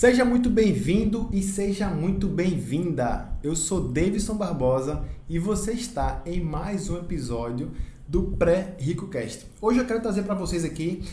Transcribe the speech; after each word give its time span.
Seja 0.00 0.24
muito 0.24 0.48
bem-vindo 0.48 1.28
e 1.30 1.42
seja 1.42 1.90
muito 1.90 2.26
bem-vinda. 2.26 3.34
Eu 3.42 3.54
sou 3.54 3.86
Davidson 3.86 4.34
Barbosa 4.34 5.04
e 5.28 5.38
você 5.38 5.72
está 5.72 6.22
em 6.24 6.42
mais 6.42 6.88
um 6.88 6.96
episódio 6.96 7.70
do 8.08 8.22
Pré-Rico 8.22 9.08
Cast. 9.08 9.46
Hoje 9.60 9.78
eu 9.78 9.84
quero 9.84 10.00
trazer 10.00 10.22
para 10.22 10.34
vocês 10.34 10.64
aqui 10.64 11.04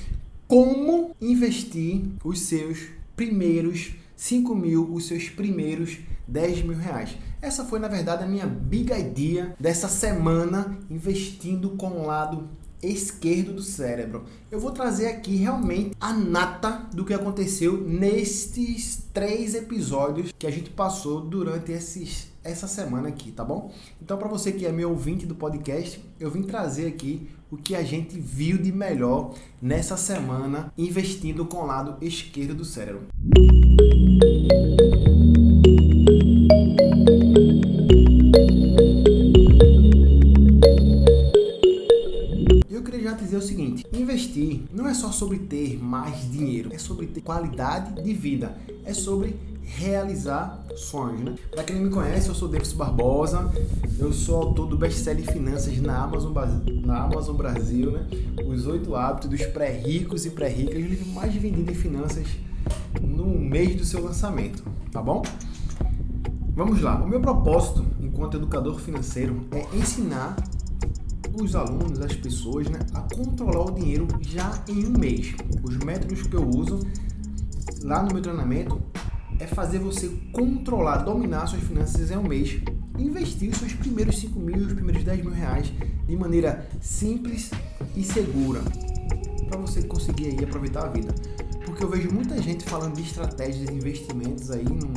como 0.47 1.13
investir 1.19 2.01
os 2.23 2.39
seus 2.39 2.87
primeiros 3.13 3.91
5 4.15 4.55
mil, 4.55 4.89
os 4.93 5.05
seus 5.05 5.27
primeiros 5.27 5.97
10 6.25 6.61
mil 6.61 6.77
reais. 6.77 7.17
Essa 7.41 7.65
foi, 7.65 7.79
na 7.79 7.89
verdade, 7.89 8.23
a 8.23 8.27
minha 8.27 8.47
big 8.47 8.93
idea 8.93 9.53
dessa 9.59 9.89
semana 9.89 10.79
investindo 10.89 11.71
com 11.71 11.89
o 11.89 12.05
lado 12.05 12.47
esquerdo 12.81 13.53
do 13.53 13.61
cérebro. 13.61 14.25
Eu 14.51 14.59
vou 14.59 14.71
trazer 14.71 15.07
aqui 15.07 15.35
realmente 15.35 15.95
a 15.99 16.13
nata 16.13 16.87
do 16.93 17.03
que 17.03 17.13
aconteceu 17.13 17.81
nestes 17.81 19.03
três 19.13 19.55
episódios 19.55 20.33
que 20.37 20.47
a 20.47 20.51
gente 20.51 20.69
passou 20.69 21.21
durante 21.21 21.71
esses, 21.71 22.31
essa 22.43 22.67
semana 22.67 23.09
aqui, 23.09 23.31
tá 23.31 23.43
bom? 23.43 23.71
Então, 24.01 24.17
para 24.17 24.27
você 24.27 24.51
que 24.51 24.65
é 24.65 24.71
meu 24.71 24.89
ouvinte 24.89 25.25
do 25.25 25.35
podcast, 25.35 26.03
eu 26.19 26.29
vim 26.29 26.43
trazer 26.43 26.87
aqui 26.87 27.27
o 27.49 27.57
que 27.57 27.75
a 27.75 27.83
gente 27.83 28.19
viu 28.19 28.57
de 28.57 28.71
melhor 28.71 29.33
nessa 29.61 29.95
semana 29.95 30.71
investindo 30.77 31.45
com 31.45 31.57
o 31.57 31.65
lado 31.65 31.97
esquerdo 32.01 32.53
do 32.53 32.65
cérebro. 32.65 33.07
dizer 33.37 34.66
investir 43.93 44.63
não 44.73 44.87
é 44.87 44.93
só 44.93 45.11
sobre 45.11 45.39
ter 45.39 45.77
mais 45.81 46.29
dinheiro, 46.31 46.73
é 46.73 46.77
sobre 46.77 47.07
ter 47.07 47.21
qualidade 47.21 48.01
de 48.01 48.13
vida, 48.13 48.57
é 48.85 48.93
sobre 48.93 49.35
realizar 49.61 50.65
sonhos, 50.75 51.21
né? 51.21 51.35
Para 51.51 51.63
quem 51.63 51.75
não 51.75 51.83
me 51.83 51.89
conhece, 51.89 52.29
eu 52.29 52.35
sou 52.35 52.47
Davis 52.47 52.71
Barbosa, 52.71 53.51
eu 53.99 54.13
sou 54.13 54.37
autor 54.37 54.67
do 54.67 54.77
best-seller 54.77 55.29
Finanças 55.31 55.77
na 55.79 56.03
Amazon, 56.03 56.33
na 56.85 57.03
Amazon 57.03 57.35
Brasil, 57.35 57.91
né? 57.91 58.07
Os 58.47 58.65
oito 58.65 58.95
hábitos 58.95 59.29
dos 59.29 59.45
pré-ricos 59.47 60.25
e 60.25 60.29
pré-ricas, 60.29 60.75
o 60.75 60.79
livro 60.79 61.07
mais 61.07 61.33
vendido 61.35 61.69
em 61.69 61.75
finanças 61.75 62.27
no 63.01 63.25
mês 63.25 63.75
do 63.75 63.83
seu 63.83 64.01
lançamento, 64.03 64.63
tá 64.91 65.01
bom? 65.01 65.21
Vamos 66.55 66.81
lá. 66.81 66.95
O 67.03 67.07
meu 67.07 67.19
propósito 67.19 67.85
enquanto 67.99 68.37
educador 68.37 68.79
financeiro 68.79 69.45
é 69.51 69.63
ensinar 69.75 70.35
os 71.41 71.55
alunos, 71.55 72.01
as 72.01 72.13
pessoas, 72.13 72.67
né, 72.67 72.79
a 72.93 73.01
controlar 73.15 73.65
o 73.65 73.71
dinheiro 73.71 74.07
já 74.21 74.63
em 74.67 74.85
um 74.85 74.97
mês. 74.97 75.33
Os 75.63 75.77
métodos 75.77 76.23
que 76.23 76.35
eu 76.35 76.47
uso 76.47 76.79
lá 77.83 78.03
no 78.03 78.13
meu 78.13 78.21
treinamento 78.21 78.81
é 79.39 79.45
fazer 79.45 79.79
você 79.79 80.09
controlar, 80.31 80.97
dominar 80.97 81.47
suas 81.47 81.61
finanças 81.63 82.09
em 82.09 82.17
um 82.17 82.23
mês. 82.23 82.59
Investir 82.97 83.55
seus 83.55 83.73
primeiros 83.73 84.17
5 84.19 84.39
mil, 84.39 84.65
os 84.65 84.73
primeiros 84.73 85.03
10 85.03 85.21
mil 85.21 85.33
reais 85.33 85.71
de 86.07 86.15
maneira 86.15 86.67
simples 86.81 87.51
e 87.95 88.03
segura 88.03 88.61
para 89.47 89.59
você 89.59 89.83
conseguir 89.83 90.27
aí 90.27 90.43
aproveitar 90.43 90.85
a 90.85 90.89
vida. 90.89 91.13
Porque 91.65 91.83
eu 91.83 91.89
vejo 91.89 92.11
muita 92.11 92.41
gente 92.41 92.63
falando 92.63 92.95
de 92.95 93.03
estratégias 93.03 93.67
de 93.67 93.73
investimentos 93.73 94.49
aí 94.49 94.63
no, 94.63 94.93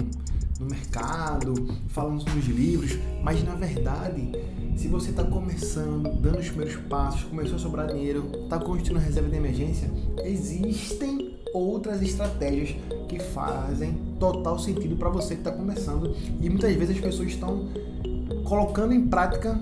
no 0.58 0.66
mercado, 0.66 1.54
falando 1.88 2.24
nos 2.34 2.46
livros, 2.46 2.98
mas 3.22 3.42
na 3.44 3.54
verdade 3.54 4.32
se 4.76 4.88
você 4.88 5.10
está 5.10 5.24
começando, 5.24 6.08
dando 6.20 6.38
os 6.38 6.48
primeiros 6.48 6.76
passos, 6.88 7.24
começou 7.24 7.56
a 7.56 7.58
sobrar 7.58 7.86
dinheiro, 7.88 8.30
está 8.44 8.58
construindo 8.58 9.02
reserva 9.02 9.28
de 9.28 9.36
emergência, 9.36 9.90
existem 10.24 11.38
outras 11.52 12.00
estratégias 12.02 12.76
que 13.08 13.18
fazem 13.18 13.94
total 14.18 14.58
sentido 14.58 14.96
para 14.96 15.08
você 15.08 15.34
que 15.34 15.40
está 15.40 15.50
começando 15.50 16.14
e 16.40 16.48
muitas 16.48 16.74
vezes 16.74 16.96
as 16.96 17.02
pessoas 17.02 17.28
estão 17.28 17.68
colocando 18.44 18.92
em 18.92 19.08
prática 19.08 19.58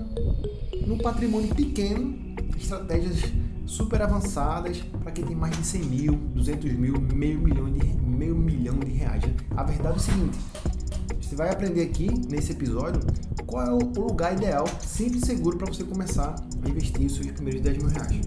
no 0.85 0.97
patrimônio 0.97 1.53
pequeno 1.53 2.29
estratégias 2.57 3.23
super 3.65 4.01
avançadas 4.01 4.79
para 5.03 5.11
quem 5.11 5.25
tem 5.25 5.35
mais 5.35 5.55
de 5.55 5.65
100 5.65 5.81
mil, 5.83 6.15
200 6.35 6.73
mil, 6.73 6.99
meio 6.99 7.39
milhão 7.39 7.71
de, 7.71 7.85
meio 7.85 8.35
milhão 8.35 8.77
de 8.79 8.91
reais. 8.91 9.23
A 9.55 9.63
verdade 9.63 9.93
é 9.93 9.97
o 9.97 9.99
seguinte, 9.99 10.37
você 11.29 11.35
vai 11.35 11.51
aprender 11.51 11.83
aqui 11.83 12.09
nesse 12.27 12.53
episódio 12.53 12.99
qual 13.45 13.63
é 13.63 13.71
o 13.71 13.77
lugar 13.77 14.33
ideal, 14.33 14.65
simples 14.81 15.21
e 15.21 15.25
seguro 15.27 15.57
para 15.57 15.71
você 15.71 15.83
começar 15.83 16.35
a 16.63 16.67
investir 16.67 17.05
os 17.05 17.13
seus 17.13 17.27
primeiros 17.27 17.61
10 17.61 17.77
mil 17.77 17.87
reais. 17.87 18.21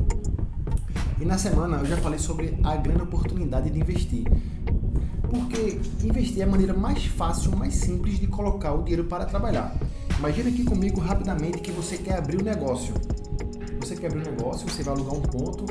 E 1.21 1.25
na 1.25 1.37
semana 1.37 1.79
eu 1.79 1.85
já 1.85 1.97
falei 1.97 2.21
sobre 2.21 2.57
a 2.63 2.77
grande 2.77 3.03
oportunidade 3.03 3.71
de 3.71 3.81
investir. 3.81 4.25
Porque 5.29 5.81
investir 6.05 6.43
é 6.43 6.45
a 6.45 6.47
maneira 6.47 6.75
mais 6.75 7.05
fácil, 7.07 7.57
mais 7.57 7.75
simples 7.75 8.21
de 8.21 8.29
colocar 8.29 8.73
o 8.73 8.85
dinheiro 8.85 9.05
para 9.05 9.25
trabalhar. 9.25 9.77
Imagina 10.17 10.51
aqui 10.51 10.63
comigo 10.63 11.01
rapidamente 11.01 11.59
que 11.59 11.73
você 11.73 11.99
quer 11.99 12.19
abrir 12.19 12.41
um 12.41 12.45
negócio. 12.45 12.95
Você 13.81 13.97
quer 13.97 14.13
abrir 14.13 14.21
um 14.21 14.31
negócio, 14.31 14.71
você 14.71 14.85
vai 14.85 14.95
alugar 14.95 15.15
um 15.15 15.23
ponto, 15.23 15.67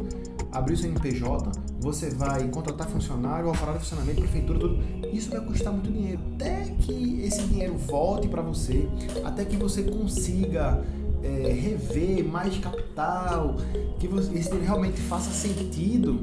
abrir 0.51 0.73
o 0.73 0.77
seu 0.77 0.89
NPJ, 0.89 1.49
você 1.81 2.11
vai 2.11 2.47
contratar 2.49 2.87
funcionário, 2.87 3.47
alvará 3.47 3.73
de 3.73 3.79
funcionamento, 3.79 4.21
prefeitura, 4.21 4.59
tudo. 4.59 4.79
Isso 5.11 5.31
vai 5.31 5.41
custar 5.41 5.73
muito 5.73 5.91
dinheiro. 5.91 6.21
Até 6.35 6.65
que 6.79 7.21
esse 7.23 7.41
dinheiro 7.47 7.75
volte 7.75 8.27
para 8.27 8.43
você, 8.43 8.87
até 9.25 9.43
que 9.43 9.57
você 9.57 9.81
consiga 9.81 10.83
é, 11.23 11.51
rever 11.51 12.23
mais 12.23 12.55
capital, 12.59 13.55
que 13.99 14.07
você, 14.07 14.31
esse 14.33 14.49
dinheiro 14.49 14.65
realmente 14.65 15.01
faça 15.01 15.31
sentido, 15.31 16.13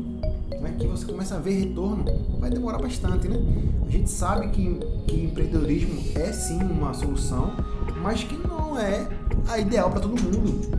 né, 0.61 0.77
que 0.79 0.87
você 0.87 1.05
comece 1.05 1.35
a 1.35 1.39
ver 1.39 1.53
retorno, 1.53 2.05
vai 2.39 2.51
demorar 2.51 2.79
bastante, 2.79 3.29
né? 3.29 3.37
A 3.87 3.91
gente 3.91 4.11
sabe 4.11 4.49
que, 4.49 4.75
que 5.09 5.25
empreendedorismo 5.25 6.01
é 6.15 6.33
sim 6.33 6.63
uma 6.63 6.95
solução, 6.95 7.53
mas 8.01 8.23
que 8.23 8.37
não 8.37 8.79
é 8.79 9.09
a 9.49 9.59
ideal 9.59 9.91
para 9.91 10.01
todo 10.01 10.11
mundo, 10.11 10.71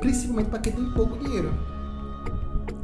principalmente 0.00 0.48
para 0.48 0.60
quem 0.60 0.72
tem 0.72 0.90
pouco 0.92 1.18
dinheiro. 1.18 1.52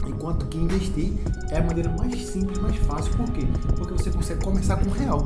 Enquanto 0.06 0.46
que 0.46 0.58
investir 0.58 1.12
é 1.50 1.58
a 1.58 1.64
maneira 1.64 1.94
mais 1.96 2.14
simples, 2.26 2.58
mais 2.58 2.76
fácil. 2.76 3.12
Por 3.16 3.30
quê? 3.32 3.46
Porque 3.76 3.92
você 3.94 4.10
consegue 4.10 4.44
começar 4.44 4.76
com 4.76 4.88
um 4.88 4.92
real. 4.92 5.24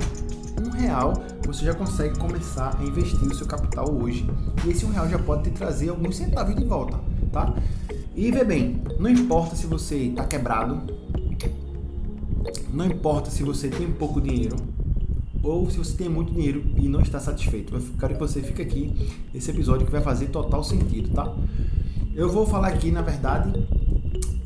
Um 0.60 0.70
real 0.70 1.14
você 1.46 1.64
já 1.64 1.74
consegue 1.74 2.18
começar 2.18 2.76
a 2.78 2.84
investir 2.84 3.22
o 3.22 3.34
seu 3.34 3.46
capital 3.46 3.90
hoje. 3.90 4.28
E 4.66 4.70
esse 4.70 4.84
um 4.84 4.90
real 4.90 5.08
já 5.08 5.18
pode 5.18 5.44
te 5.44 5.50
trazer 5.50 5.88
alguns 5.88 6.16
centavos 6.16 6.54
de 6.54 6.64
volta, 6.64 7.00
tá? 7.32 7.54
E 8.14 8.30
vê 8.30 8.44
bem, 8.44 8.82
não 8.98 9.08
importa 9.08 9.56
se 9.56 9.66
você 9.66 9.96
está 9.96 10.24
quebrado, 10.24 10.82
não 12.72 12.84
importa 12.84 13.30
se 13.30 13.42
você 13.42 13.68
tem 13.68 13.90
pouco 13.90 14.20
dinheiro, 14.20 14.56
ou 15.42 15.70
se 15.70 15.78
você 15.78 15.96
tem 15.96 16.08
muito 16.08 16.32
dinheiro 16.32 16.62
e 16.76 16.88
não 16.88 17.00
está 17.00 17.18
satisfeito. 17.18 17.74
Eu 17.74 17.82
quero 17.98 18.14
que 18.14 18.20
você 18.20 18.42
fique 18.42 18.60
aqui 18.60 19.10
nesse 19.32 19.50
episódio 19.50 19.86
que 19.86 19.92
vai 19.92 20.02
fazer 20.02 20.26
total 20.26 20.62
sentido, 20.62 21.10
tá? 21.14 21.34
Eu 22.14 22.28
vou 22.30 22.44
falar 22.46 22.68
aqui, 22.68 22.90
na 22.90 23.00
verdade, 23.00 23.52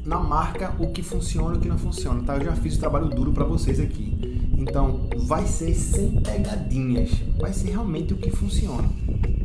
na 0.05 0.19
marca 0.19 0.75
o 0.79 0.89
que 0.89 1.03
funciona 1.03 1.55
e 1.55 1.59
o 1.59 1.61
que 1.61 1.69
não 1.69 1.79
funciona, 1.79 2.23
tá? 2.23 2.37
Eu 2.37 2.45
já 2.45 2.57
fiz 2.57 2.77
o 2.77 2.81
trabalho 2.81 3.09
duro 3.09 3.33
para 3.33 3.45
vocês 3.45 3.79
aqui. 3.79 4.17
Então, 4.57 5.09
vai 5.27 5.47
ser 5.47 5.75
sem 5.75 6.21
pegadinhas, 6.21 7.11
vai 7.39 7.53
ser 7.53 7.71
realmente 7.71 8.15
o 8.15 8.17
que 8.17 8.31
funciona. 8.31 8.89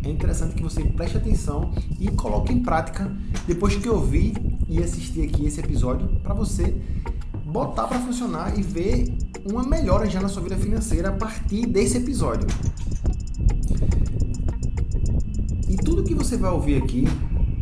É 0.03 0.09
interessante 0.09 0.56
que 0.56 0.63
você 0.63 0.84
preste 0.84 1.18
atenção 1.18 1.72
e 2.00 2.09
coloque 2.09 2.53
em 2.53 2.62
prática 2.62 3.12
depois 3.45 3.75
que 3.75 3.90
ouvir 3.90 4.34
e 4.69 4.81
assistir 4.81 5.23
aqui 5.23 5.45
esse 5.45 5.59
episódio 5.59 6.07
para 6.23 6.34
você 6.34 6.75
botar 7.45 7.88
para 7.88 8.00
funcionar 8.00 8.57
e 8.57 8.62
ver 8.62 9.13
uma 9.50 9.63
melhora 9.63 10.09
já 10.09 10.22
na 10.22 10.29
sua 10.29 10.41
vida 10.44 10.57
financeira 10.57 11.09
a 11.09 11.12
partir 11.13 11.66
desse 11.66 11.97
episódio. 11.97 12.47
E 15.68 15.75
tudo 15.78 16.03
que 16.03 16.13
você 16.13 16.38
vai 16.38 16.51
ouvir 16.51 16.81
aqui 16.81 17.06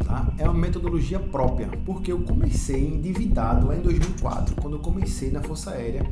tá? 0.05 0.31
é 0.37 0.43
uma 0.45 0.53
metodologia 0.53 1.19
própria, 1.19 1.67
porque 1.85 2.11
eu 2.11 2.19
comecei 2.19 2.87
endividado 2.87 3.67
lá 3.67 3.75
em 3.75 3.81
2004, 3.81 4.55
quando 4.61 4.75
eu 4.75 4.79
comecei 4.79 5.31
na 5.31 5.41
Força 5.41 5.71
Aérea, 5.71 6.05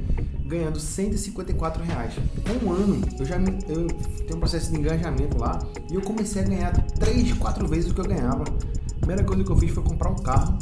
ganhando 0.45 0.79
154 0.79 1.83
reais. 1.83 2.13
Com 2.43 2.65
um 2.65 2.71
ano, 2.71 3.01
eu 3.17 3.25
já 3.25 3.37
eu 3.37 3.87
tenho 3.87 4.35
um 4.35 4.39
processo 4.39 4.71
de 4.71 4.77
engajamento 4.77 5.37
lá 5.37 5.59
e 5.91 5.95
eu 5.95 6.01
comecei 6.01 6.41
a 6.41 6.45
ganhar 6.45 6.71
3, 6.71 7.33
4 7.33 7.67
vezes 7.67 7.91
o 7.91 7.93
que 7.93 8.01
eu 8.01 8.05
ganhava. 8.05 8.43
A 8.43 9.05
primeira 9.05 9.23
coisa 9.23 9.43
que 9.43 9.51
eu 9.51 9.57
fiz 9.57 9.71
foi 9.71 9.83
comprar 9.83 10.09
um 10.09 10.15
carro. 10.15 10.57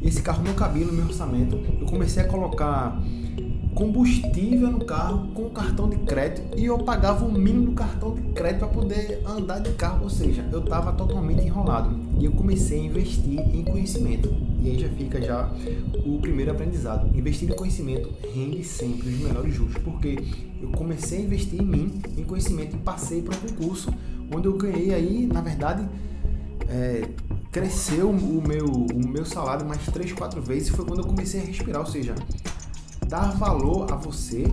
Esse 0.00 0.22
carro 0.22 0.42
não 0.44 0.54
cabia 0.54 0.84
no 0.86 0.92
meu 0.92 1.06
orçamento. 1.06 1.56
Eu 1.80 1.86
comecei 1.86 2.22
a 2.22 2.26
colocar 2.26 3.00
combustível 3.78 4.72
no 4.72 4.84
carro 4.84 5.28
com 5.28 5.42
o 5.42 5.50
cartão 5.50 5.88
de 5.88 5.96
crédito 5.98 6.58
e 6.58 6.64
eu 6.64 6.78
pagava 6.78 7.24
o 7.24 7.30
mínimo 7.30 7.66
do 7.66 7.72
cartão 7.72 8.12
de 8.12 8.22
crédito 8.32 8.58
para 8.58 8.68
poder 8.68 9.22
andar 9.24 9.60
de 9.60 9.70
carro, 9.74 10.02
ou 10.02 10.10
seja, 10.10 10.44
eu 10.50 10.58
estava 10.58 10.92
totalmente 10.92 11.44
enrolado 11.44 11.96
e 12.18 12.24
eu 12.24 12.32
comecei 12.32 12.80
a 12.80 12.82
investir 12.82 13.38
em 13.38 13.62
conhecimento. 13.62 14.34
E 14.60 14.70
aí 14.70 14.78
já 14.80 14.88
fica 14.88 15.22
já 15.22 15.48
o 16.04 16.18
primeiro 16.18 16.50
aprendizado. 16.50 17.16
Investir 17.16 17.48
em 17.48 17.54
conhecimento 17.54 18.12
rende 18.34 18.64
sempre 18.64 19.10
os 19.10 19.20
melhores 19.20 19.54
juros, 19.54 19.76
porque 19.84 20.18
eu 20.60 20.70
comecei 20.70 21.20
a 21.20 21.22
investir 21.22 21.62
em 21.62 21.64
mim, 21.64 22.02
em 22.16 22.24
conhecimento 22.24 22.74
e 22.74 22.80
passei 22.80 23.22
para 23.22 23.36
um 23.36 23.40
concurso 23.48 23.94
onde 24.34 24.48
eu 24.48 24.54
ganhei 24.54 24.92
aí, 24.92 25.24
na 25.24 25.40
verdade, 25.40 25.88
é, 26.68 27.08
cresceu 27.52 28.10
o 28.10 28.42
meu, 28.44 28.66
o 28.66 29.08
meu 29.08 29.24
salário 29.24 29.64
mais 29.64 29.86
três, 29.86 30.12
quatro 30.12 30.42
vezes. 30.42 30.68
Foi 30.70 30.84
quando 30.84 30.98
eu 30.98 31.06
comecei 31.06 31.40
a 31.40 31.44
respirar, 31.44 31.80
ou 31.80 31.86
seja, 31.86 32.16
dar 33.08 33.32
valor 33.32 33.90
a 33.90 33.96
você 33.96 34.44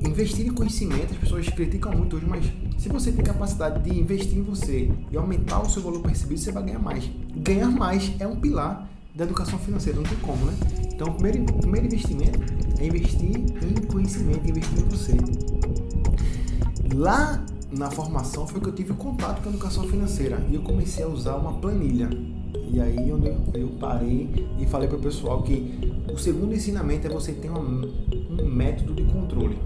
investir 0.00 0.46
em 0.46 0.52
conhecimento, 0.52 1.12
as 1.12 1.18
pessoas 1.18 1.48
criticam 1.48 1.92
muito 1.92 2.16
hoje, 2.16 2.26
mas 2.26 2.44
se 2.78 2.88
você 2.88 3.12
tem 3.12 3.24
capacidade 3.24 3.82
de 3.82 3.98
investir 3.98 4.38
em 4.38 4.42
você 4.42 4.90
e 5.10 5.16
aumentar 5.16 5.60
o 5.60 5.68
seu 5.68 5.82
valor 5.82 6.00
percebido, 6.00 6.40
você 6.40 6.52
vai 6.52 6.62
ganhar 6.62 6.78
mais. 6.78 7.04
Ganhar 7.36 7.70
mais 7.70 8.12
é 8.18 8.26
um 8.26 8.36
pilar 8.36 8.88
da 9.14 9.24
educação 9.24 9.58
financeira, 9.58 9.98
não 9.98 10.04
tem 10.04 10.18
como, 10.18 10.44
né? 10.44 10.54
Então, 10.94 11.08
o 11.08 11.14
primeiro, 11.14 11.42
o 11.42 11.58
primeiro 11.58 11.86
investimento 11.86 12.38
é 12.78 12.86
investir 12.86 13.36
em 13.36 13.86
conhecimento, 13.86 14.48
investir 14.48 14.78
em 14.78 14.84
você. 14.84 15.16
Lá 16.94 17.44
na 17.70 17.90
formação 17.90 18.46
foi 18.46 18.60
que 18.60 18.68
eu 18.68 18.72
tive 18.72 18.94
contato 18.94 19.42
com 19.42 19.48
a 19.48 19.52
educação 19.52 19.84
financeira 19.84 20.42
e 20.50 20.54
eu 20.54 20.62
comecei 20.62 21.04
a 21.04 21.08
usar 21.08 21.36
uma 21.36 21.54
planilha. 21.54 22.08
E 22.72 22.80
aí 22.80 23.12
onde 23.12 23.28
eu 23.54 23.68
parei 23.80 24.48
e 24.58 24.66
falei 24.66 24.88
para 24.88 24.98
o 24.98 25.00
pessoal 25.00 25.42
que 25.42 25.92
o 26.12 26.18
segundo 26.18 26.54
ensinamento 26.54 27.06
é 27.06 27.10
você 27.10 27.32
ter 27.32 27.48
uma, 27.48 27.60
um 27.60 28.48
método 28.48 28.94
de 28.94 29.04
controle. 29.04 29.58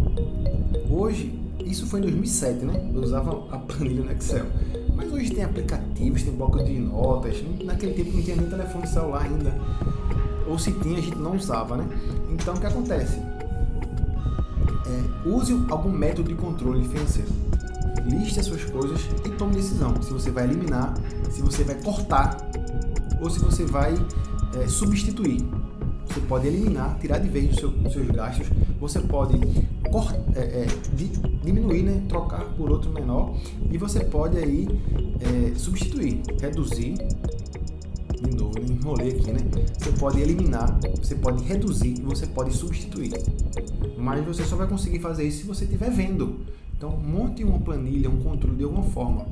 Hoje, 0.89 1.39
isso 1.65 1.87
foi 1.87 2.01
em 2.01 2.03
2007, 2.03 2.65
né? 2.65 2.91
Eu 2.93 3.03
usava 3.03 3.45
a 3.51 3.59
planilha 3.59 4.03
no 4.03 4.13
Excel. 4.13 4.47
Mas 4.95 5.13
hoje 5.13 5.31
tem 5.31 5.45
aplicativos, 5.45 6.23
tem 6.23 6.35
bloco 6.35 6.63
de 6.63 6.79
notas. 6.79 7.43
Naquele 7.65 7.95
tempo 7.95 8.17
não 8.17 8.23
tinha 8.23 8.37
nem 8.37 8.49
telefone 8.49 8.87
celular 8.87 9.23
ainda. 9.23 9.55
Ou 10.47 10.59
se 10.59 10.73
tinha, 10.73 10.99
a 10.99 11.03
gente 11.03 11.17
não 11.17 11.37
usava, 11.37 11.77
né? 11.77 11.89
Então 12.31 12.55
o 12.55 12.61
que 12.61 12.67
acontece? 12.67 13.19
É, 14.87 15.29
use 15.29 15.53
algum 15.71 15.91
método 15.91 16.29
de 16.29 16.35
controle 16.35 16.87
financeiro. 16.89 17.31
Liste 18.05 18.41
as 18.41 18.47
suas 18.47 18.65
coisas 18.65 19.01
e 19.25 19.29
tome 19.31 19.55
decisão. 19.55 19.95
Se 20.03 20.13
você 20.13 20.31
vai 20.31 20.45
eliminar, 20.45 20.95
se 21.31 21.41
você 21.43 21.63
vai 21.63 21.77
cortar 21.77 22.50
ou 23.21 23.31
se 23.31 23.39
você 23.41 23.65
vai 23.65 23.95
é, 24.61 24.67
substituir. 24.67 25.45
Você 26.07 26.21
pode 26.23 26.49
eliminar, 26.49 26.99
tirar 26.99 27.19
de 27.19 27.29
vez 27.29 27.55
seu, 27.55 27.69
os 27.69 27.93
seus 27.93 28.09
gastos. 28.09 28.49
Você 28.81 28.99
pode 29.01 29.39
é, 30.35 30.41
é, 30.41 30.67
diminuir, 31.45 31.85
né? 31.85 32.03
trocar 32.09 32.45
por 32.57 32.71
outro 32.71 32.91
menor. 32.93 33.37
E 33.71 33.79
você 33.79 34.01
pode 34.01 34.37
aí 34.37 34.67
substituir, 35.57 36.21
reduzir. 36.41 36.95
De 38.21 38.37
novo, 38.37 38.61
me 38.61 38.73
enrolei 38.73 39.11
aqui, 39.11 39.31
né? 39.31 39.41
Você 39.79 39.93
pode 39.93 40.21
eliminar, 40.21 40.79
você 40.99 41.15
pode 41.15 41.45
reduzir 41.45 41.95
e 41.99 42.03
você 42.03 42.27
pode 42.27 42.53
substituir. 42.53 43.13
Mas 43.97 44.25
você 44.25 44.45
só 44.45 44.57
vai 44.57 44.67
conseguir 44.67 44.99
fazer 44.99 45.25
isso 45.25 45.43
se 45.43 45.47
você 45.47 45.65
estiver 45.65 45.91
vendo. 45.91 46.41
Então, 46.81 46.97
monte 46.97 47.44
uma 47.44 47.59
planilha, 47.59 48.09
um 48.09 48.17
controle 48.21 48.56
de 48.56 48.65
alguma 48.65 48.85
forma, 48.85 49.27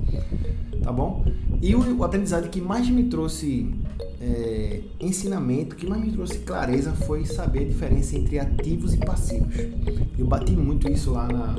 tá 0.83 0.93
bom? 0.93 1.25
E 1.63 1.75
o, 1.75 2.05
aprendizado 2.05 2.51
que 2.51 2.61
mais 2.61 2.87
me 2.91 3.05
trouxe 3.05 3.75
é, 4.21 4.83
ensinamento, 5.01 5.75
que 5.75 5.87
mais 5.87 6.05
me 6.05 6.13
trouxe 6.13 6.41
clareza 6.41 6.93
foi 6.93 7.25
saber 7.25 7.61
a 7.61 7.65
diferença 7.65 8.19
entre 8.19 8.39
ativos 8.39 8.93
e 8.93 8.99
passivos. 8.99 9.55
Eu 10.19 10.27
bati 10.27 10.53
muito 10.53 10.91
isso 10.91 11.13
lá 11.13 11.27
na, 11.27 11.57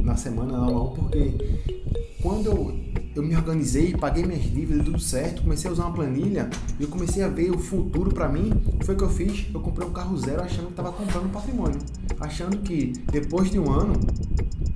na 0.00 0.14
semana, 0.14 0.52
na 0.52 0.58
aula 0.58 0.92
1, 0.92 0.94
porque 0.94 1.32
quando 2.22 2.46
eu, 2.46 2.80
eu 3.16 3.24
me 3.24 3.34
organizei, 3.34 3.96
paguei 3.96 4.24
minhas 4.24 4.44
dívidas, 4.44 4.84
tudo 4.84 5.00
certo, 5.00 5.42
comecei 5.42 5.68
a 5.68 5.72
usar 5.72 5.86
uma 5.86 5.94
planilha 5.94 6.48
e 6.78 6.84
eu 6.84 6.88
comecei 6.88 7.24
a 7.24 7.28
ver 7.28 7.50
o 7.50 7.58
futuro 7.58 8.14
para 8.14 8.28
mim, 8.28 8.52
foi 8.84 8.94
o 8.94 8.98
que 8.98 9.02
eu 9.02 9.10
fiz? 9.10 9.46
Eu 9.52 9.58
comprei 9.58 9.84
um 9.84 9.92
carro 9.92 10.16
zero 10.16 10.42
achando 10.42 10.66
que 10.66 10.72
estava 10.74 10.92
comprando 10.92 11.32
patrimônio, 11.32 11.80
achando 12.20 12.58
que 12.58 12.92
depois 13.10 13.50
de 13.50 13.58
um 13.58 13.68
ano 13.68 13.94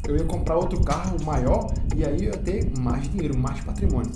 eu 0.07 0.17
ia 0.17 0.25
comprar 0.25 0.57
outro 0.57 0.81
carro 0.83 1.17
maior 1.25 1.73
e 1.95 2.05
aí 2.05 2.25
eu 2.25 2.33
ia 2.33 2.39
ter 2.39 2.71
mais 2.79 3.11
dinheiro, 3.11 3.37
mais 3.37 3.61
patrimônio. 3.61 4.11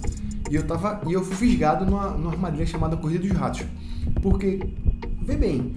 E 0.50 0.54
eu 0.54 0.66
tava 0.66 1.00
e 1.06 1.12
eu 1.12 1.24
fui 1.24 1.36
fisgado 1.36 1.84
numa, 1.84 2.10
numa 2.10 2.32
armadilha 2.32 2.66
chamada 2.66 2.96
Corrida 2.96 3.26
dos 3.26 3.36
Ratos. 3.36 3.64
Porque, 4.22 4.60
vê 5.22 5.36
bem, 5.36 5.76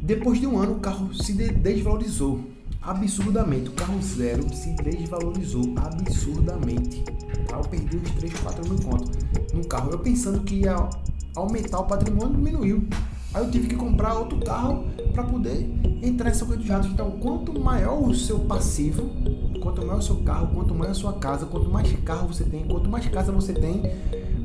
depois 0.00 0.40
de 0.40 0.46
um 0.46 0.58
ano 0.58 0.72
o 0.72 0.80
carro 0.80 1.12
se 1.14 1.32
desvalorizou 1.32 2.44
absurdamente. 2.82 3.68
O 3.68 3.72
carro 3.72 4.00
zero 4.02 4.52
se 4.54 4.72
desvalorizou 4.74 5.74
absurdamente. 5.76 7.02
Tá? 7.48 7.56
Eu 7.56 7.62
perdi 7.62 7.96
uns 7.96 8.10
3, 8.10 8.32
4 8.40 8.68
mil 8.68 8.78
contos 8.82 9.10
no 9.52 9.64
carro. 9.66 9.90
Eu 9.92 9.98
pensando 9.98 10.40
que 10.40 10.56
ia 10.56 10.88
aumentar 11.34 11.80
o 11.80 11.84
patrimônio, 11.84 12.36
diminuiu. 12.36 12.84
Aí 13.34 13.42
eu 13.42 13.50
tive 13.50 13.68
que 13.68 13.76
comprar 13.76 14.14
outro 14.14 14.38
carro 14.38 14.84
para 15.12 15.24
poder 15.24 15.70
entrar 16.02 16.28
nessa 16.28 16.44
coisa 16.44 16.60
de 16.60 16.68
jatos. 16.68 16.90
Então, 16.90 17.12
quanto 17.12 17.58
maior 17.58 18.02
o 18.02 18.14
seu 18.14 18.40
passivo, 18.40 19.10
quanto 19.60 19.84
maior 19.86 19.98
o 19.98 20.02
seu 20.02 20.16
carro, 20.16 20.48
quanto 20.54 20.74
maior 20.74 20.90
a 20.90 20.94
sua 20.94 21.14
casa, 21.14 21.46
quanto 21.46 21.70
mais 21.70 21.90
carro 22.04 22.28
você 22.28 22.44
tem, 22.44 22.64
quanto 22.64 22.90
mais 22.90 23.06
casa 23.08 23.32
você 23.32 23.52
tem, 23.52 23.82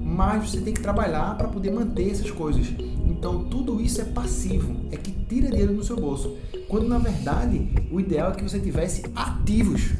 mais 0.04 0.50
você 0.50 0.62
tem 0.62 0.74
que 0.74 0.82
trabalhar 0.82 1.38
para 1.38 1.48
poder 1.48 1.72
manter 1.72 2.12
essas 2.12 2.32
coisas. 2.32 2.68
Então, 3.06 3.46
tudo 3.46 3.82
isso 3.82 4.00
é 4.00 4.06
passivo, 4.06 4.76
é 4.92 4.98
que 4.98 5.12
tira 5.12 5.50
dinheiro 5.50 5.74
do 5.74 5.84
seu 5.84 5.98
bolso. 5.98 6.36
Quando 6.68 6.88
na 6.88 6.98
verdade, 6.98 7.70
o 7.92 8.00
ideal 8.00 8.32
é 8.32 8.36
que 8.36 8.44
você 8.44 8.60
tivesse 8.60 9.04
ativos. 9.16 9.94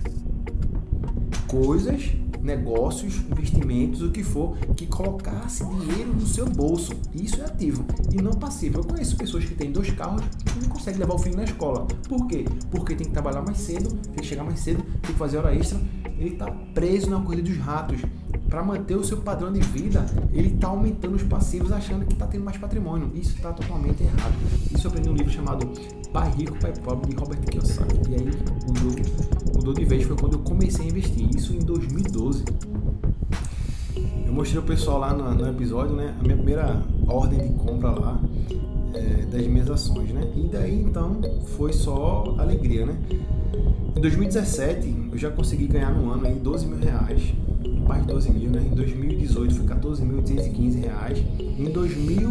Coisas 1.48 2.12
negócios, 2.42 3.22
investimentos, 3.30 4.02
o 4.02 4.12
que 4.12 4.24
for, 4.24 4.58
que 4.76 4.86
colocasse 4.86 5.66
dinheiro 5.66 6.14
no 6.14 6.26
seu 6.26 6.46
bolso. 6.46 6.94
Isso 7.14 7.42
é 7.42 7.46
ativo 7.46 7.86
e 8.12 8.22
não 8.22 8.32
passivo. 8.32 8.80
Eu 8.80 8.84
conheço 8.84 9.18
pessoas 9.18 9.46
que 9.46 9.56
têm 9.56 9.72
dois 9.72 9.92
carros 9.92 10.22
e 10.56 10.62
não 10.62 10.70
conseguem 10.70 11.00
levar 11.00 11.16
o 11.16 11.20
filho 11.20 11.36
na 11.36 11.44
escola. 11.44 11.86
Por 12.08 12.28
quê? 12.28 12.46
Porque 12.72 12.96
tem 12.96 13.08
que 13.08 13.14
trabalhar 13.14 13.42
mais 13.42 13.58
cedo, 13.58 13.90
tem 13.90 14.16
que 14.16 14.26
chegar 14.26 14.44
mais 14.44 14.60
cedo, 14.60 14.84
tem 15.02 15.14
que 15.14 15.14
fazer 15.14 15.38
hora 15.38 15.54
extra. 15.56 15.80
Ele 16.18 16.34
está 16.34 16.50
preso 16.74 17.10
na 17.10 17.20
corrida 17.20 17.44
dos 17.44 17.58
ratos. 17.58 18.02
Para 18.50 18.64
manter 18.64 18.96
o 18.96 19.04
seu 19.04 19.18
padrão 19.18 19.52
de 19.52 19.60
vida, 19.60 20.06
ele 20.32 20.56
está 20.56 20.70
aumentando 20.70 21.16
os 21.16 21.24
passivos, 21.24 21.70
achando 21.70 22.06
que 22.06 22.14
está 22.14 22.26
tendo 22.26 22.46
mais 22.46 22.58
patrimônio. 22.58 23.12
Isso 23.14 23.36
está 23.36 23.52
totalmente 23.52 24.02
errado. 24.02 24.34
Isso 24.74 24.88
eu 24.88 24.92
aprendi 24.92 25.10
um 25.10 25.14
livro 25.14 25.32
chamado 25.32 25.68
Pai 26.14 26.32
Rico, 26.32 26.58
Pai 26.60 26.74
Pobre, 26.82 27.10
de 27.10 27.16
Robert 27.18 27.42
Kiyosaki. 27.42 28.10
E 28.10 28.16
aí 28.16 28.26
mudou, 28.68 28.96
mudou 29.58 29.74
de 29.74 29.84
vez, 29.84 30.04
foi 30.04 30.16
quando 30.16 30.34
eu 30.34 30.40
comecei 30.40 30.86
a 30.86 30.88
investir. 30.88 31.28
Isso 31.36 31.54
em 31.54 31.60
2012. 31.60 32.44
Eu 34.26 34.32
mostrei 34.32 34.60
o 34.60 34.64
pessoal 34.64 35.00
lá 35.00 35.14
no, 35.14 35.34
no 35.34 35.50
episódio, 35.50 35.96
né? 35.96 36.16
A 36.20 36.24
minha 36.24 36.36
primeira 36.36 36.84
ordem 37.08 37.40
de 37.40 37.54
compra 37.56 37.90
lá 37.90 38.22
é, 38.94 39.26
das 39.26 39.48
minhas 39.48 39.70
ações, 39.70 40.12
né? 40.12 40.22
E 40.36 40.48
daí 40.48 40.82
então 40.82 41.20
foi 41.58 41.74
só 41.74 42.36
alegria, 42.38 42.86
né? 42.86 42.96
Em 43.96 44.00
2017 44.00 45.10
eu 45.12 45.18
já 45.18 45.32
consegui 45.32 45.68
ganhar 45.68 45.92
no 45.92 46.12
ano 46.12 46.28
aí 46.28 46.36
12 46.36 46.68
mil 46.68 46.78
reais, 46.78 47.34
mais 47.88 48.06
de 48.06 48.14
12 48.14 48.32
mil, 48.32 48.50
né? 48.52 48.62
Em 48.72 48.76
2018 48.76 49.56
foi 49.56 49.66
14.215 49.66 50.82
reais. 50.84 51.24
Em 51.40 51.72
2000 51.72 52.30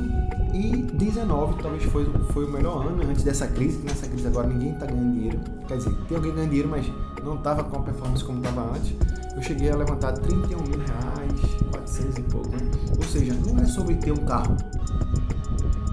e 0.52 0.76
19 0.76 1.62
talvez 1.62 1.84
foi, 1.84 2.04
foi 2.32 2.44
o 2.44 2.50
melhor 2.50 2.86
ano 2.86 3.02
antes 3.02 3.22
dessa 3.22 3.46
crise, 3.46 3.78
que 3.78 3.86
nessa 3.86 4.06
crise 4.06 4.26
agora 4.26 4.46
ninguém 4.46 4.72
está 4.72 4.86
ganhando 4.86 5.12
dinheiro. 5.12 5.40
Quer 5.66 5.76
dizer, 5.78 5.94
tem 6.08 6.16
alguém 6.16 6.32
ganhando 6.32 6.50
dinheiro, 6.50 6.68
mas 6.68 6.86
não 7.22 7.36
estava 7.36 7.64
com 7.64 7.78
a 7.78 7.82
performance 7.82 8.24
como 8.24 8.38
estava 8.38 8.72
antes. 8.74 8.94
Eu 9.34 9.42
cheguei 9.42 9.70
a 9.70 9.76
levantar 9.76 10.12
31 10.12 10.62
mil 10.62 10.78
reais, 10.78 11.40
400 11.70 12.18
e 12.18 12.22
pouco. 12.22 12.48
Né? 12.48 12.70
Ou 12.96 13.02
seja, 13.02 13.34
não 13.34 13.62
é 13.62 13.66
sobre 13.66 13.94
ter 13.96 14.12
um 14.12 14.24
carro, 14.24 14.56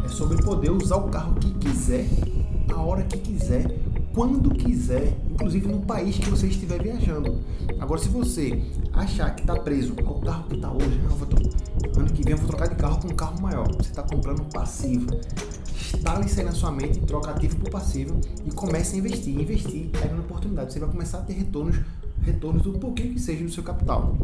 é 0.04 0.08
sobre 0.08 0.42
poder 0.42 0.72
usar 0.72 0.98
o 0.98 1.10
carro 1.10 1.34
que 1.36 1.52
quiser, 1.56 2.08
a 2.74 2.80
hora 2.82 3.04
que 3.04 3.18
quiser, 3.18 3.83
quando 4.14 4.52
quiser, 4.52 5.18
inclusive 5.30 5.68
no 5.68 5.82
país 5.82 6.18
que 6.18 6.30
você 6.30 6.48
estiver 6.48 6.82
viajando. 6.82 7.40
Agora, 7.80 8.00
se 8.00 8.10
você 8.10 8.62
achar 8.94 9.36
que 9.36 9.42
está 9.42 9.56
preso 9.56 9.96
ao 10.06 10.20
carro 10.22 10.48
que 10.48 10.56
está 10.56 10.72
hoje, 10.72 11.02
não, 11.04 11.16
vou 11.16 11.28
ano 11.98 12.10
que 12.12 12.24
vem 12.24 12.34
eu 12.34 12.38
vou 12.38 12.48
trocar 12.48 12.68
de 12.68 12.76
carro 12.76 13.02
com 13.02 13.08
um 13.08 13.16
carro 13.16 13.42
maior. 13.42 13.68
Você 13.76 13.90
está 13.90 14.04
comprando 14.04 14.44
passivo. 14.54 15.08
Instale 15.96 16.26
isso 16.26 16.40
aí 16.40 16.46
na 16.46 16.52
sua 16.52 16.72
mente, 16.72 17.00
troca 17.02 17.32
ativo 17.32 17.58
por 17.58 17.72
passivo 17.72 18.20
e 18.46 18.52
comece 18.52 18.96
a 18.96 19.00
investir. 19.00 19.40
Investir, 19.40 19.90
pegando 19.90 20.22
oportunidade. 20.22 20.74
Você 20.74 20.80
vai 20.80 20.90
começar 20.90 21.20
a 21.20 21.22
ter 21.22 21.34
retornos, 21.34 21.78
retornos 22.22 22.62
do 22.62 22.74
pouquinho 22.74 23.14
que 23.14 23.20
seja 23.20 23.44
do 23.44 23.52
seu 23.52 23.64
capital. 23.64 24.16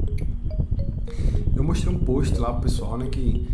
Eu 1.55 1.63
mostrei 1.63 1.93
um 1.93 1.99
post 1.99 2.37
lá 2.37 2.53
pro 2.53 2.63
pessoal, 2.63 2.97
né, 2.97 3.07
que 3.07 3.47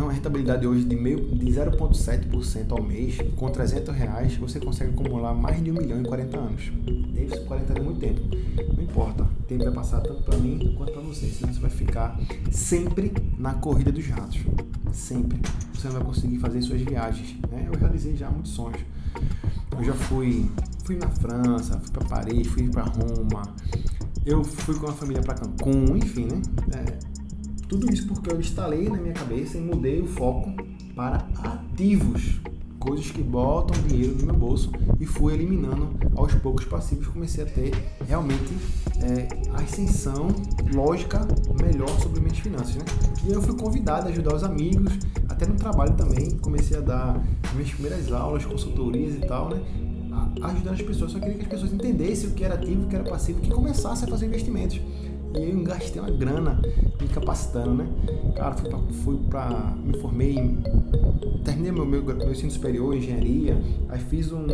uma 0.00 0.12
rentabilidade 0.12 0.66
hoje 0.66 0.84
de, 0.84 0.96
meio, 0.96 1.20
de 1.20 1.46
0,7% 1.46 2.72
ao 2.72 2.82
mês, 2.82 3.18
com 3.36 3.50
300 3.50 3.94
reais, 3.94 4.36
você 4.36 4.58
consegue 4.58 4.92
acumular 4.92 5.34
mais 5.34 5.62
de 5.62 5.70
um 5.70 5.74
milhão 5.74 6.00
em 6.00 6.04
40 6.04 6.38
anos. 6.38 6.72
Deve 7.12 7.40
40 7.40 7.72
anos 7.72 7.76
é 7.76 7.84
muito 7.84 8.00
tempo. 8.00 8.20
Não 8.74 8.82
importa, 8.82 9.24
o 9.24 9.42
tempo 9.44 9.64
vai 9.64 9.72
passar 9.72 10.00
tanto 10.00 10.22
para 10.22 10.38
mim 10.38 10.74
quanto 10.76 10.92
para 10.92 11.02
você, 11.02 11.26
senão 11.26 11.52
você 11.52 11.60
vai 11.60 11.70
ficar 11.70 12.18
sempre 12.50 13.12
na 13.38 13.54
corrida 13.54 13.92
dos 13.92 14.06
ratos. 14.06 14.40
Sempre. 14.92 15.40
Você 15.74 15.88
não 15.88 15.94
vai 15.94 16.04
conseguir 16.04 16.38
fazer 16.38 16.60
suas 16.62 16.80
viagens. 16.82 17.34
Né? 17.50 17.66
Eu 17.66 17.78
realizei 17.78 18.14
já 18.16 18.30
muitos 18.30 18.52
sonhos. 18.52 18.80
Eu 19.76 19.84
já 19.84 19.94
fui, 19.94 20.50
fui 20.84 20.96
na 20.96 21.08
França, 21.08 21.78
fui 21.78 21.90
para 21.90 22.04
Paris, 22.06 22.46
fui 22.46 22.68
para 22.68 22.82
Roma. 22.82 23.42
Eu 24.24 24.44
fui 24.44 24.74
com 24.74 24.86
a 24.86 24.92
família 24.92 25.22
para 25.22 25.34
Cancún, 25.34 25.96
enfim, 25.96 26.26
né? 26.26 26.42
É, 26.76 27.11
tudo 27.72 27.90
isso 27.90 28.06
porque 28.06 28.30
eu 28.30 28.38
instalei 28.38 28.86
na 28.90 28.98
minha 28.98 29.14
cabeça 29.14 29.56
e 29.56 29.60
mudei 29.62 30.02
o 30.02 30.06
foco 30.06 30.52
para 30.94 31.26
ativos, 31.42 32.38
coisas 32.78 33.10
que 33.10 33.22
botam 33.22 33.80
dinheiro 33.88 34.14
no 34.18 34.26
meu 34.26 34.34
bolso 34.34 34.70
e 35.00 35.06
fui 35.06 35.32
eliminando 35.32 35.88
aos 36.14 36.34
poucos 36.34 36.66
passivos. 36.66 37.06
Comecei 37.06 37.44
a 37.44 37.46
ter 37.46 37.72
realmente 38.06 38.52
é, 39.00 39.26
ascensão 39.54 40.28
lógica 40.74 41.26
melhor 41.58 41.88
sobre 41.98 42.20
minhas 42.20 42.38
finanças. 42.38 42.74
Né? 42.74 42.84
E 43.26 43.32
eu 43.32 43.40
fui 43.40 43.56
convidado 43.56 44.06
a 44.06 44.10
ajudar 44.10 44.34
os 44.34 44.44
amigos, 44.44 44.92
até 45.26 45.46
no 45.46 45.54
trabalho 45.54 45.94
também. 45.94 46.32
Comecei 46.42 46.76
a 46.76 46.80
dar 46.80 47.24
minhas 47.54 47.70
primeiras 47.70 48.12
aulas, 48.12 48.44
consultorias 48.44 49.14
e 49.14 49.20
tal, 49.20 49.48
né? 49.48 49.62
ajudando 50.42 50.74
as 50.74 50.82
pessoas, 50.82 51.12
só 51.12 51.18
queria 51.18 51.36
que 51.36 51.42
as 51.42 51.48
pessoas 51.48 51.72
entendessem 51.72 52.28
o 52.28 52.32
que 52.32 52.44
era 52.44 52.54
ativo, 52.54 52.84
o 52.84 52.88
que 52.88 52.94
era 52.94 53.04
passivo, 53.04 53.40
que 53.40 53.50
começassem 53.50 54.06
a 54.06 54.10
fazer 54.10 54.26
investimentos. 54.26 54.78
E 55.34 55.50
eu 55.50 55.62
gastei 55.62 56.00
uma 56.00 56.10
grana 56.10 56.60
me 57.00 57.08
capacitando, 57.08 57.74
né? 57.74 57.88
Cara, 58.36 58.54
fui 58.54 58.68
pra, 58.68 58.78
fui 59.02 59.18
pra 59.28 59.76
me 59.82 59.98
formei, 59.98 60.58
terminei 61.44 61.72
meu, 61.72 61.86
meu, 61.86 62.02
meu 62.02 62.30
ensino 62.30 62.50
superior, 62.50 62.94
engenharia, 62.94 63.60
aí 63.88 63.98
fiz 63.98 64.30
um, 64.32 64.46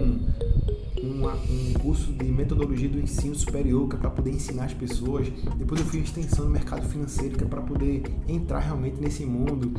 uma, 1.03 1.35
um 1.35 1.73
curso 1.81 2.13
de 2.13 2.25
metodologia 2.25 2.89
do 2.89 3.01
ensino 3.01 3.35
superior, 3.35 3.89
que 3.89 3.97
é 3.97 3.99
para 3.99 4.11
poder 4.11 4.31
ensinar 4.31 4.65
as 4.65 4.75
pessoas. 4.75 5.29
Depois 5.57 5.81
eu 5.81 5.87
fui 5.87 6.01
extensão 6.01 6.45
no 6.45 6.51
mercado 6.51 6.87
financeiro, 6.89 7.37
que 7.37 7.45
é 7.45 7.47
para 7.47 7.63
poder 7.63 8.03
entrar 8.29 8.61
realmente 8.61 9.01
nesse 9.01 9.25
mundo. 9.25 9.73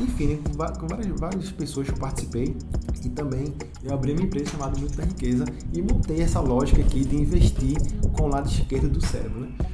Enfim, 0.00 0.26
né, 0.26 0.38
com 0.78 0.86
várias, 0.88 1.20
várias 1.20 1.50
pessoas 1.52 1.88
que 1.88 1.94
eu 1.94 1.98
participei. 1.98 2.56
E 3.04 3.08
também 3.10 3.52
eu 3.82 3.92
abri 3.92 4.12
uma 4.12 4.22
empresa 4.22 4.52
chamada 4.52 4.76
Minuto 4.76 4.96
da 4.96 5.04
Riqueza 5.04 5.44
e 5.72 5.82
montei 5.82 6.22
essa 6.22 6.40
lógica 6.40 6.80
aqui 6.80 7.04
de 7.04 7.16
investir 7.16 7.76
com 8.12 8.24
o 8.24 8.28
lado 8.28 8.48
esquerdo 8.48 8.88
do 8.88 9.04
cérebro. 9.04 9.40
Né? 9.40 9.73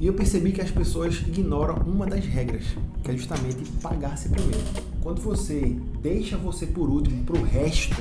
E 0.00 0.06
eu 0.06 0.14
percebi 0.14 0.52
que 0.52 0.60
as 0.60 0.70
pessoas 0.70 1.16
ignoram 1.26 1.74
uma 1.86 2.06
das 2.06 2.24
regras, 2.24 2.64
que 3.02 3.10
é 3.10 3.16
justamente 3.16 3.64
pagar-se 3.82 4.28
primeiro. 4.28 4.64
Quando 5.02 5.20
você 5.20 5.76
deixa 6.00 6.36
você 6.36 6.66
por 6.66 6.88
último 6.88 7.24
para 7.24 7.36
o 7.36 7.42
resto, 7.42 7.96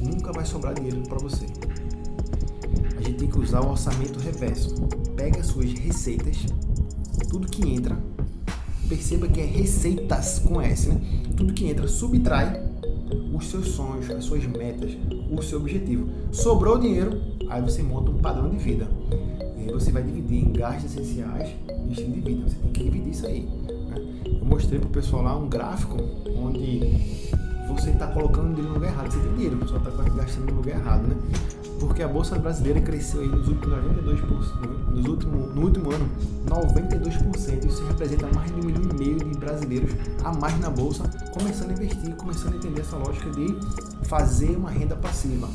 nunca 0.00 0.32
vai 0.32 0.44
sobrar 0.44 0.74
dinheiro 0.74 1.02
para 1.08 1.18
você. 1.18 1.46
A 2.98 3.02
gente 3.02 3.14
tem 3.14 3.28
que 3.28 3.38
usar 3.38 3.62
o 3.62 3.70
orçamento 3.70 4.18
reverso. 4.18 4.74
Pega 5.16 5.42
suas 5.42 5.72
receitas, 5.72 6.44
tudo 7.30 7.48
que 7.48 7.66
entra, 7.66 7.98
perceba 8.86 9.26
que 9.26 9.40
é 9.40 9.46
receitas 9.46 10.40
com 10.40 10.60
S, 10.60 10.88
né? 10.88 11.00
Tudo 11.36 11.54
que 11.54 11.66
entra 11.66 11.88
subtrai 11.88 12.68
os 13.34 13.48
seus 13.48 13.68
sonhos, 13.68 14.10
as 14.10 14.24
suas 14.24 14.44
metas, 14.44 14.92
o 15.30 15.40
seu 15.40 15.58
objetivo. 15.58 16.06
Sobrou 16.32 16.78
dinheiro, 16.78 17.18
aí 17.48 17.62
você 17.62 17.82
monta 17.82 18.10
um 18.10 18.18
padrão 18.18 18.50
de 18.50 18.58
vida. 18.58 18.86
Você 19.72 19.92
vai 19.92 20.02
dividir 20.02 20.44
em 20.44 20.52
gastos 20.52 20.96
essenciais 20.96 21.50
e 21.88 21.92
estilo 21.92 22.12
de 22.12 22.20
vida. 22.20 22.48
Você 22.48 22.56
tem 22.56 22.72
que 22.72 22.84
dividir 22.84 23.10
isso 23.10 23.26
aí. 23.26 23.42
Né? 23.42 24.38
Eu 24.40 24.46
mostrei 24.46 24.78
para 24.78 24.88
o 24.88 24.92
pessoal 24.92 25.22
lá 25.22 25.36
um 25.36 25.48
gráfico 25.48 25.96
onde 26.36 27.28
você 27.68 27.90
está 27.90 28.06
colocando 28.08 28.54
dinheiro 28.54 28.68
no 28.68 28.74
lugar 28.74 28.92
errado. 28.92 29.12
Você 29.12 29.18
tem 29.20 29.34
dinheiro, 29.34 29.68
só 29.68 29.76
está 29.76 29.90
gastando 29.90 30.50
no 30.50 30.56
lugar 30.56 30.76
errado, 30.76 31.06
né? 31.06 31.16
Porque 31.78 32.02
a 32.02 32.08
bolsa 32.08 32.38
brasileira 32.38 32.80
cresceu 32.80 33.22
aí 33.22 33.28
nos 33.28 33.48
últimos 33.48 33.78
92%, 33.78 34.90
nos 34.90 35.06
últimos, 35.06 35.54
no 35.54 35.62
último 35.62 35.90
ano, 35.92 36.10
92%. 36.46 37.64
Isso 37.64 37.86
representa 37.86 38.28
mais 38.34 38.52
de 38.52 38.60
um 38.60 38.64
milhão 38.64 38.82
e 38.82 38.94
meio 38.94 39.16
de 39.16 39.38
brasileiros 39.38 39.92
a 40.22 40.32
mais 40.32 40.58
na 40.60 40.68
bolsa, 40.68 41.04
começando 41.32 41.70
a 41.70 41.72
investir, 41.72 42.14
começando 42.16 42.52
a 42.52 42.56
entender 42.56 42.82
essa 42.82 42.96
lógica 42.96 43.30
de 43.30 43.56
fazer 44.06 44.56
uma 44.56 44.70
renda 44.70 44.94
passiva. 44.94 45.48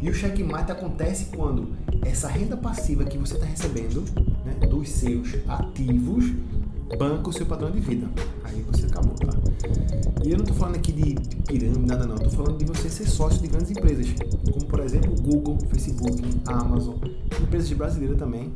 E 0.00 0.08
o 0.08 0.14
checkmate 0.14 0.70
acontece 0.70 1.26
quando 1.36 1.68
essa 2.02 2.28
renda 2.28 2.56
passiva 2.56 3.04
que 3.04 3.18
você 3.18 3.34
está 3.34 3.46
recebendo 3.46 4.04
né, 4.44 4.66
dos 4.66 4.88
seus 4.88 5.34
ativos 5.48 6.32
banca 6.96 7.28
o 7.28 7.32
seu 7.32 7.44
padrão 7.44 7.70
de 7.70 7.80
vida. 7.80 8.08
Aí 8.44 8.62
você 8.62 8.86
acabou, 8.86 9.14
tá? 9.14 9.36
E 10.24 10.30
eu 10.30 10.36
não 10.36 10.44
estou 10.44 10.56
falando 10.56 10.76
aqui 10.76 10.92
de 10.92 11.14
pirâmide, 11.46 11.86
nada 11.86 12.06
não. 12.06 12.16
Estou 12.16 12.30
falando 12.30 12.58
de 12.58 12.64
você 12.64 12.88
ser 12.88 13.06
sócio 13.06 13.40
de 13.42 13.48
grandes 13.48 13.70
empresas, 13.70 14.06
como 14.52 14.64
por 14.66 14.80
exemplo 14.80 15.14
Google, 15.20 15.58
Facebook, 15.68 16.22
Amazon, 16.46 16.96
empresas 17.42 17.70
brasileiras 17.72 18.18
também, 18.18 18.52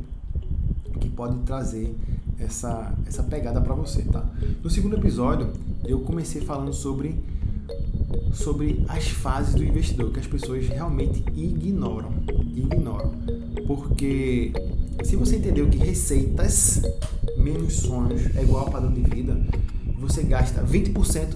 que 0.99 1.09
podem 1.09 1.39
trazer 1.39 1.95
essa, 2.39 2.93
essa 3.05 3.23
pegada 3.23 3.61
para 3.61 3.75
você, 3.75 4.01
tá? 4.03 4.25
No 4.63 4.69
segundo 4.69 4.95
episódio, 4.95 5.51
eu 5.85 5.99
comecei 5.99 6.41
falando 6.41 6.73
sobre 6.73 7.19
sobre 8.33 8.83
as 8.87 9.07
fases 9.07 9.55
do 9.55 9.63
investidor 9.63 10.11
que 10.11 10.19
as 10.19 10.27
pessoas 10.27 10.67
realmente 10.67 11.23
ignoram, 11.35 12.11
ignoram, 12.55 13.11
porque 13.67 14.51
se 15.03 15.15
você 15.15 15.37
entendeu 15.37 15.69
que 15.69 15.77
receitas 15.77 16.81
menos 17.37 17.73
sonhos 17.73 18.35
é 18.35 18.43
igual 18.43 18.65
ao 18.65 18.71
padrão 18.71 18.91
de 18.93 19.01
vida, 19.01 19.39
você 19.99 20.23
gasta 20.23 20.63
20%, 20.63 21.35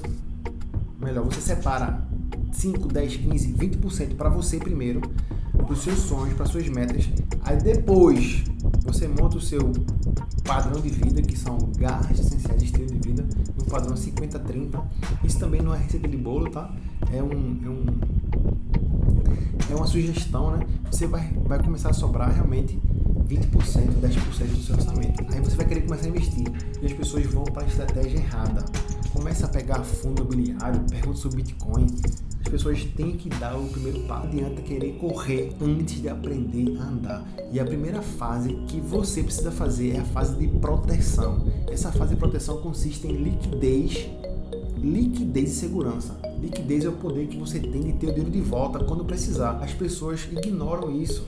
melhor, 1.00 1.26
você 1.26 1.42
separa 1.42 2.06
5, 2.52 2.88
10, 2.88 3.18
15, 3.18 3.54
20% 3.54 4.16
para 4.16 4.30
você 4.30 4.58
primeiro, 4.58 5.02
para 5.52 5.72
os 5.72 5.80
seus 5.80 6.00
sonhos, 6.00 6.34
para 6.34 6.46
suas 6.46 6.68
metas, 6.68 7.10
aí 7.42 7.58
depois 7.58 8.44
você 8.84 9.08
monta 9.08 9.38
o 9.38 9.42
seu 9.42 9.72
padrão 10.44 10.82
de 10.82 10.90
vida, 10.90 11.22
que 11.22 11.38
são 11.38 11.58
garras 11.78 12.20
essenciais 12.20 12.60
de 12.60 12.66
estilo 12.66 12.88
de 12.88 13.00
vida, 13.00 13.26
no 13.58 13.66
padrão 13.66 13.96
50-30. 13.96 14.82
Isso 15.24 15.40
também 15.40 15.62
não 15.62 15.74
é 15.74 15.78
receita 15.78 16.08
de 16.08 16.18
bolo, 16.18 16.50
tá? 16.50 16.74
É 17.12 17.22
um, 17.22 17.60
é 17.64 17.70
um 17.70 17.86
é 19.70 19.76
uma 19.76 19.86
sugestão, 19.86 20.52
né? 20.52 20.66
Você 20.90 21.08
vai, 21.08 21.30
vai 21.46 21.62
começar 21.62 21.90
a 21.90 21.94
sobrar 21.94 22.34
realmente 22.34 22.80
20%, 23.28 24.00
10% 24.00 24.48
do 24.48 24.64
seu 24.64 24.76
orçamento. 24.76 25.26
Aí 25.30 25.42
você 25.42 25.56
vai 25.56 25.66
querer 25.66 25.82
começar 25.82 26.06
a 26.06 26.10
investir 26.10 26.48
e 26.82 26.86
as 26.86 26.94
pessoas 26.94 27.26
vão 27.26 27.44
para 27.44 27.64
a 27.64 27.68
estratégia 27.68 28.18
errada. 28.18 28.64
Começa 29.14 29.46
a 29.46 29.50
pegar 29.50 29.84
fundo 29.84 30.22
imobiliário, 30.22 30.82
pergunta 30.90 31.18
sobre 31.18 31.38
Bitcoin. 31.38 31.88
As 32.42 32.48
pessoas 32.50 32.84
têm 32.84 33.12
que 33.12 33.30
dar 33.30 33.58
o 33.58 33.68
primeiro 33.68 34.02
passo. 34.02 34.28
Não 34.28 34.34
adianta 34.34 34.62
querer 34.62 34.94
correr 34.94 35.54
antes 35.62 36.02
de 36.02 36.08
aprender 36.08 36.78
a 36.80 36.84
andar. 36.84 37.28
E 37.52 37.60
a 37.60 37.66
primeira 37.66 38.02
fase 38.02 38.54
que 38.68 38.80
você 38.80 39.24
precisa 39.24 39.52
fazer 39.52 39.96
é 39.96 40.00
a 40.00 40.06
fase 40.06 40.36
de 40.38 40.48
proteção. 40.48 41.46
Essa 41.70 41.92
fase 41.92 42.14
de 42.14 42.20
proteção 42.20 42.62
consiste 42.62 43.08
em 43.08 43.12
liquidez, 43.12 44.08
liquidez 44.78 45.52
e 45.52 45.56
segurança. 45.56 46.20
Liquidez 46.40 46.86
é 46.86 46.90
o 46.90 46.94
poder 46.94 47.28
que 47.28 47.38
você 47.38 47.60
tem 47.60 47.82
de 47.82 47.94
ter 47.94 48.08
o 48.08 48.14
dinheiro 48.14 48.32
de 48.32 48.42
volta 48.42 48.84
quando 48.84 49.04
precisar. 49.04 49.60
As 49.62 49.74
pessoas 49.74 50.28
ignoram 50.32 50.92
isso. 50.92 51.28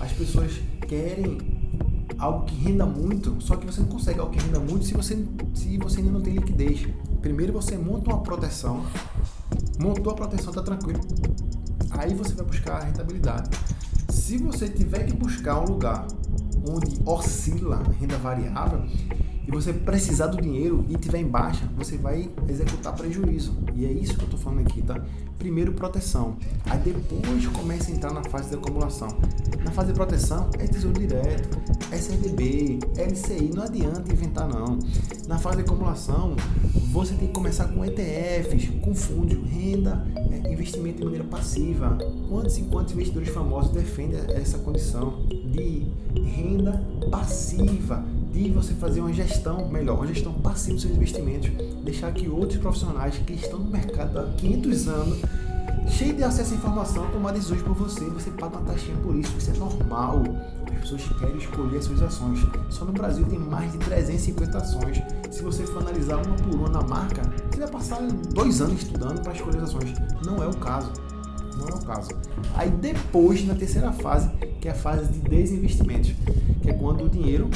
As 0.00 0.12
pessoas 0.12 0.52
querem 0.86 1.38
algo 2.18 2.44
que 2.44 2.54
renda 2.56 2.84
muito, 2.84 3.36
só 3.40 3.56
que 3.56 3.64
você 3.64 3.80
não 3.80 3.88
consegue 3.88 4.18
algo 4.18 4.32
que 4.32 4.44
renda 4.44 4.58
muito 4.58 4.84
se 4.84 4.94
você, 4.94 5.24
se 5.54 5.78
você 5.78 6.00
ainda 6.00 6.10
não 6.10 6.20
tem 6.20 6.34
liquidez. 6.34 6.86
Primeiro 7.20 7.52
você 7.52 7.76
monta 7.76 8.10
uma 8.10 8.22
proteção, 8.22 8.84
montou 9.78 10.12
a 10.12 10.16
proteção, 10.16 10.52
tá 10.52 10.62
tranquilo. 10.62 11.00
Aí 11.90 12.14
você 12.14 12.34
vai 12.34 12.46
buscar 12.46 12.76
a 12.76 12.84
rentabilidade. 12.84 13.50
Se 14.08 14.36
você 14.38 14.68
tiver 14.68 15.04
que 15.04 15.14
buscar 15.14 15.60
um 15.60 15.64
lugar 15.64 16.06
onde 16.68 17.00
oscila 17.04 17.82
renda 17.98 18.16
variável, 18.18 18.82
e 19.48 19.50
você 19.50 19.72
precisar 19.72 20.26
do 20.26 20.38
dinheiro 20.42 20.84
e 20.90 20.96
tiver 20.98 21.20
em 21.20 21.26
baixa, 21.26 21.66
você 21.74 21.96
vai 21.96 22.30
executar 22.46 22.94
prejuízo. 22.94 23.56
E 23.74 23.86
é 23.86 23.90
isso 23.90 24.14
que 24.14 24.20
eu 24.20 24.26
estou 24.26 24.38
falando 24.38 24.60
aqui, 24.60 24.82
tá? 24.82 25.02
Primeiro 25.38 25.72
proteção, 25.72 26.36
aí 26.66 26.78
depois 26.78 27.46
começa 27.46 27.90
a 27.90 27.94
entrar 27.94 28.12
na 28.12 28.22
fase 28.24 28.50
de 28.50 28.56
acumulação. 28.56 29.08
Na 29.64 29.70
fase 29.70 29.88
de 29.88 29.94
proteção 29.94 30.50
é 30.58 30.66
tesouro 30.66 31.00
direto, 31.00 31.58
CDB, 31.96 32.78
é 32.96 33.04
LCI, 33.04 33.50
não 33.54 33.62
adianta 33.62 34.12
inventar 34.12 34.48
não. 34.48 34.78
Na 35.26 35.38
fase 35.38 35.56
de 35.56 35.62
acumulação, 35.62 36.36
você 36.90 37.14
tem 37.14 37.28
que 37.28 37.34
começar 37.34 37.68
com 37.68 37.84
ETFs, 37.84 38.68
com 38.82 38.94
fundos, 38.94 39.38
renda, 39.50 40.06
é, 40.16 40.52
investimento 40.52 40.98
de 40.98 41.04
maneira 41.04 41.24
passiva. 41.24 41.96
Quantos 42.28 42.58
e 42.58 42.62
quantos 42.62 42.92
investidores 42.92 43.30
famosos 43.30 43.70
defendem 43.70 44.20
essa 44.34 44.58
condição 44.58 45.22
de 45.26 45.86
renda 46.14 46.82
passiva? 47.10 48.04
de 48.32 48.50
você 48.50 48.74
fazer 48.74 49.00
uma 49.00 49.12
gestão 49.12 49.68
melhor, 49.68 49.96
uma 49.96 50.06
gestão 50.06 50.32
passiva 50.32 50.74
dos 50.74 50.82
seus 50.82 50.94
investimentos, 50.94 51.50
deixar 51.82 52.12
que 52.12 52.28
outros 52.28 52.60
profissionais 52.60 53.16
que 53.18 53.32
estão 53.32 53.58
no 53.58 53.70
mercado 53.70 54.18
há 54.18 54.24
500 54.36 54.88
anos, 54.88 55.18
cheios 55.90 56.16
de 56.16 56.22
acesso 56.22 56.54
à 56.54 56.56
informação, 56.56 57.10
tomar 57.10 57.32
decisões 57.32 57.62
por 57.62 57.74
você, 57.74 58.04
você 58.06 58.30
paga 58.30 58.56
uma 58.58 58.66
taxinha 58.66 58.96
por 58.98 59.14
isso, 59.16 59.36
isso 59.38 59.50
é 59.50 59.54
normal. 59.54 60.22
As 60.72 60.80
pessoas 60.80 61.02
querem 61.18 61.36
escolher 61.36 61.78
as 61.78 61.84
suas 61.84 62.02
ações. 62.02 62.46
Só 62.70 62.84
no 62.84 62.92
Brasil 62.92 63.24
tem 63.26 63.38
mais 63.38 63.72
de 63.72 63.78
350 63.78 64.58
ações. 64.58 65.02
Se 65.30 65.42
você 65.42 65.64
for 65.66 65.82
analisar 65.82 66.16
uma 66.24 66.36
por 66.36 66.54
uma 66.54 66.68
na 66.68 66.82
marca, 66.82 67.22
você 67.50 67.60
vai 67.60 67.68
passar 67.68 68.00
dois 68.32 68.60
anos 68.60 68.82
estudando 68.82 69.20
para 69.22 69.32
escolher 69.32 69.58
as 69.58 69.64
ações. 69.64 69.94
Não 70.24 70.42
é 70.42 70.46
o 70.46 70.56
caso. 70.56 70.92
Não 71.58 71.68
é 71.68 71.74
o 71.74 71.84
caso. 71.84 72.10
Aí 72.54 72.70
depois, 72.70 73.44
na 73.44 73.54
terceira 73.54 73.92
fase, 73.92 74.28
que 74.60 74.68
é 74.68 74.70
a 74.70 74.74
fase 74.74 75.12
de 75.12 75.18
desinvestimentos, 75.20 76.12
que 76.62 76.70
é 76.70 76.72
quando 76.72 77.04
o 77.04 77.08
dinheiro 77.08 77.48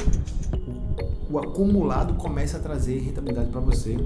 o 1.32 1.38
acumulado 1.38 2.14
começa 2.14 2.58
a 2.58 2.60
trazer 2.60 2.98
rentabilidade 2.98 3.48
para 3.48 3.60
você 3.60 3.96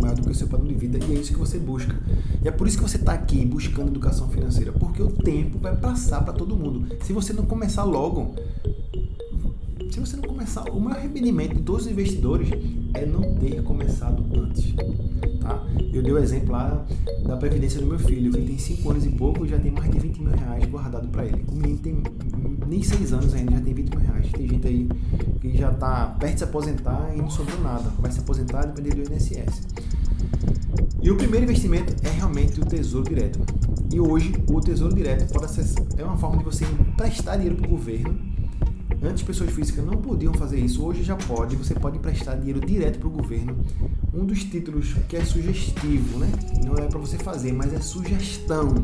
maior 0.00 0.14
do 0.14 0.22
que 0.22 0.30
o 0.30 0.34
seu 0.34 0.46
padrão 0.46 0.66
de 0.66 0.74
vida 0.74 0.98
e 1.04 1.16
é 1.16 1.18
isso 1.18 1.32
que 1.32 1.38
você 1.38 1.58
busca. 1.58 1.94
E 2.42 2.48
é 2.48 2.50
por 2.50 2.66
isso 2.66 2.78
que 2.78 2.82
você 2.82 2.96
está 2.96 3.12
aqui 3.12 3.44
buscando 3.44 3.88
educação 3.88 4.28
financeira, 4.28 4.72
porque 4.72 5.02
o 5.02 5.10
tempo 5.10 5.58
vai 5.58 5.76
passar 5.76 6.22
para 6.24 6.32
todo 6.32 6.56
mundo. 6.56 6.86
Se 7.02 7.12
você 7.12 7.32
não 7.32 7.44
começar 7.44 7.84
logo, 7.84 8.34
se 9.90 10.00
você 10.00 10.16
não 10.16 10.24
começar, 10.24 10.64
o 10.70 10.80
maior 10.80 10.98
arrependimento 10.98 11.54
de 11.54 11.62
todos 11.62 11.86
os 11.86 11.92
investidores 11.92 12.48
é 12.94 13.04
não 13.04 13.34
ter 13.34 13.62
começado 13.62 14.24
antes. 14.38 14.74
Tá? 15.40 15.62
Eu 15.92 16.02
dei 16.02 16.12
o 16.12 16.18
exemplo 16.18 16.52
lá 16.52 16.84
da 17.24 17.36
previdência 17.36 17.80
do 17.80 17.86
meu 17.86 17.98
filho, 17.98 18.30
que 18.32 18.42
tem 18.42 18.58
5 18.58 18.90
anos 18.90 19.06
e 19.06 19.10
pouco 19.10 19.44
e 19.44 19.48
já 19.48 19.58
tem 19.58 19.70
mais 19.70 19.90
de 19.90 19.98
20 19.98 20.18
mil 20.18 20.32
reais 20.32 20.64
guardado 20.66 21.08
para 21.08 21.24
ele. 21.24 21.44
O 21.48 21.54
menino 21.54 21.78
tem 21.78 22.02
nem 22.68 22.82
6 22.82 23.12
anos 23.12 23.34
ainda, 23.34 23.52
já 23.52 23.60
tem 23.60 23.74
20 23.74 23.90
mil 23.90 24.00
reais. 24.00 24.30
Tem 24.32 24.48
gente 24.48 24.66
aí 24.66 24.88
que 25.40 25.56
já 25.56 25.70
está 25.70 26.06
perto 26.18 26.32
de 26.32 26.38
se 26.38 26.44
aposentar 26.44 27.10
e 27.14 27.18
não 27.18 27.30
sobrou 27.30 27.60
nada. 27.60 27.90
Vai 27.98 28.10
se 28.10 28.20
aposentar 28.20 28.64
e 28.64 28.66
depender 28.68 28.94
do 28.94 29.12
INSS. 29.12 29.62
E 31.02 31.10
o 31.10 31.16
primeiro 31.16 31.44
investimento 31.44 31.94
é 32.04 32.10
realmente 32.10 32.60
o 32.60 32.64
tesouro 32.64 33.08
direto. 33.08 33.38
E 33.92 34.00
hoje 34.00 34.34
o 34.50 34.60
Tesouro 34.60 34.94
Direto 34.94 35.32
pode 35.32 35.44
acessar, 35.44 35.84
é 35.96 36.04
uma 36.04 36.16
forma 36.16 36.38
de 36.38 36.44
você 36.44 36.64
emprestar 36.64 37.36
dinheiro 37.36 37.56
para 37.56 37.66
o 37.66 37.70
governo. 37.70 38.35
Antes 39.06 39.22
pessoas 39.22 39.50
físicas 39.50 39.84
não 39.84 39.94
podiam 39.94 40.34
fazer 40.34 40.58
isso, 40.58 40.84
hoje 40.84 41.04
já 41.04 41.14
pode. 41.14 41.54
Você 41.54 41.74
pode 41.74 41.96
emprestar 41.96 42.36
dinheiro 42.36 42.60
direto 42.60 42.98
para 42.98 43.06
o 43.06 43.10
governo. 43.10 43.56
Um 44.12 44.26
dos 44.26 44.42
títulos 44.42 44.94
que 45.08 45.16
é 45.16 45.24
sugestivo, 45.24 46.18
né? 46.18 46.28
Não 46.64 46.74
é 46.74 46.88
para 46.88 46.98
você 46.98 47.16
fazer, 47.16 47.52
mas 47.52 47.72
é 47.72 47.80
sugestão. 47.80 48.74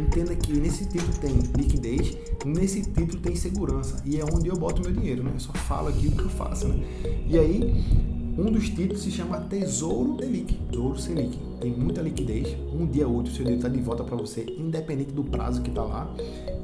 Entenda 0.00 0.34
que 0.34 0.58
nesse 0.58 0.86
título 0.86 1.12
tem 1.20 1.38
liquidez, 1.56 2.16
nesse 2.44 2.82
título 2.82 3.20
tem 3.20 3.36
segurança 3.36 4.02
e 4.04 4.18
é 4.18 4.24
onde 4.24 4.48
eu 4.48 4.56
boto 4.56 4.82
meu 4.82 4.92
dinheiro, 4.92 5.22
né? 5.22 5.30
Eu 5.34 5.40
só 5.40 5.52
falo 5.52 5.88
aqui 5.88 6.08
o 6.08 6.12
que 6.12 6.22
eu 6.22 6.30
faço, 6.30 6.66
né? 6.66 6.84
E 7.28 7.38
aí 7.38 8.09
um 8.40 8.50
dos 8.50 8.70
títulos 8.70 9.02
se 9.02 9.10
chama 9.10 9.38
Tesouro 9.38 10.16
Selic. 10.18 10.54
Tesouro 10.70 10.98
Selic. 10.98 11.38
Tem 11.60 11.70
muita 11.70 12.00
liquidez. 12.00 12.56
Um 12.72 12.86
dia 12.86 13.06
ou 13.06 13.16
outro, 13.16 13.30
seu 13.32 13.44
dinheiro 13.44 13.58
está 13.58 13.68
de 13.68 13.82
volta 13.82 14.02
para 14.02 14.16
você, 14.16 14.46
independente 14.58 15.12
do 15.12 15.22
prazo 15.22 15.60
que 15.60 15.68
está 15.68 15.82
lá. 15.82 16.10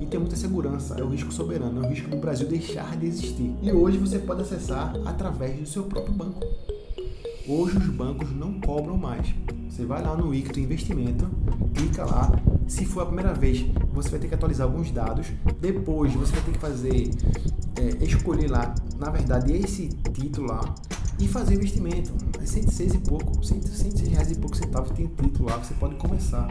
E 0.00 0.06
tem 0.06 0.18
muita 0.18 0.36
segurança. 0.36 0.94
É 0.98 1.02
o 1.02 1.08
risco 1.08 1.30
soberano. 1.30 1.84
É 1.84 1.86
o 1.86 1.90
risco 1.90 2.08
do 2.08 2.16
Brasil 2.16 2.48
deixar 2.48 2.96
de 2.96 3.06
existir. 3.06 3.54
E 3.62 3.70
hoje 3.70 3.98
você 3.98 4.18
pode 4.18 4.40
acessar 4.40 4.96
através 5.04 5.58
do 5.60 5.66
seu 5.66 5.82
próprio 5.82 6.14
banco. 6.14 6.40
Hoje 7.46 7.76
os 7.76 7.88
bancos 7.88 8.34
não 8.34 8.58
cobram 8.58 8.96
mais. 8.96 9.26
Você 9.68 9.84
vai 9.84 10.02
lá 10.02 10.16
no 10.16 10.34
Icto 10.34 10.58
Investimento, 10.58 11.28
clica 11.74 12.06
lá. 12.06 12.32
Se 12.66 12.86
for 12.86 13.02
a 13.02 13.06
primeira 13.06 13.34
vez, 13.34 13.66
você 13.92 14.08
vai 14.08 14.18
ter 14.18 14.28
que 14.28 14.34
atualizar 14.34 14.66
alguns 14.66 14.90
dados. 14.90 15.26
Depois 15.60 16.12
você 16.14 16.32
vai 16.32 16.40
ter 16.40 16.52
que 16.52 16.58
fazer, 16.58 17.10
é, 17.78 18.04
escolher 18.04 18.50
lá, 18.50 18.74
na 18.98 19.10
verdade, 19.10 19.52
esse 19.52 19.88
título 20.14 20.48
lá 20.48 20.74
e 21.18 21.28
fazer 21.28 21.54
investimento. 21.54 22.12
É 22.40 22.46
106 22.46 22.94
e 22.94 22.98
pouco, 22.98 23.44
106 23.44 24.00
reais 24.00 24.30
e 24.30 24.34
pouco 24.34 24.56
centavos 24.56 24.90
tem 24.90 25.06
título 25.06 25.48
lá, 25.48 25.56
você 25.56 25.74
pode 25.74 25.94
começar. 25.96 26.48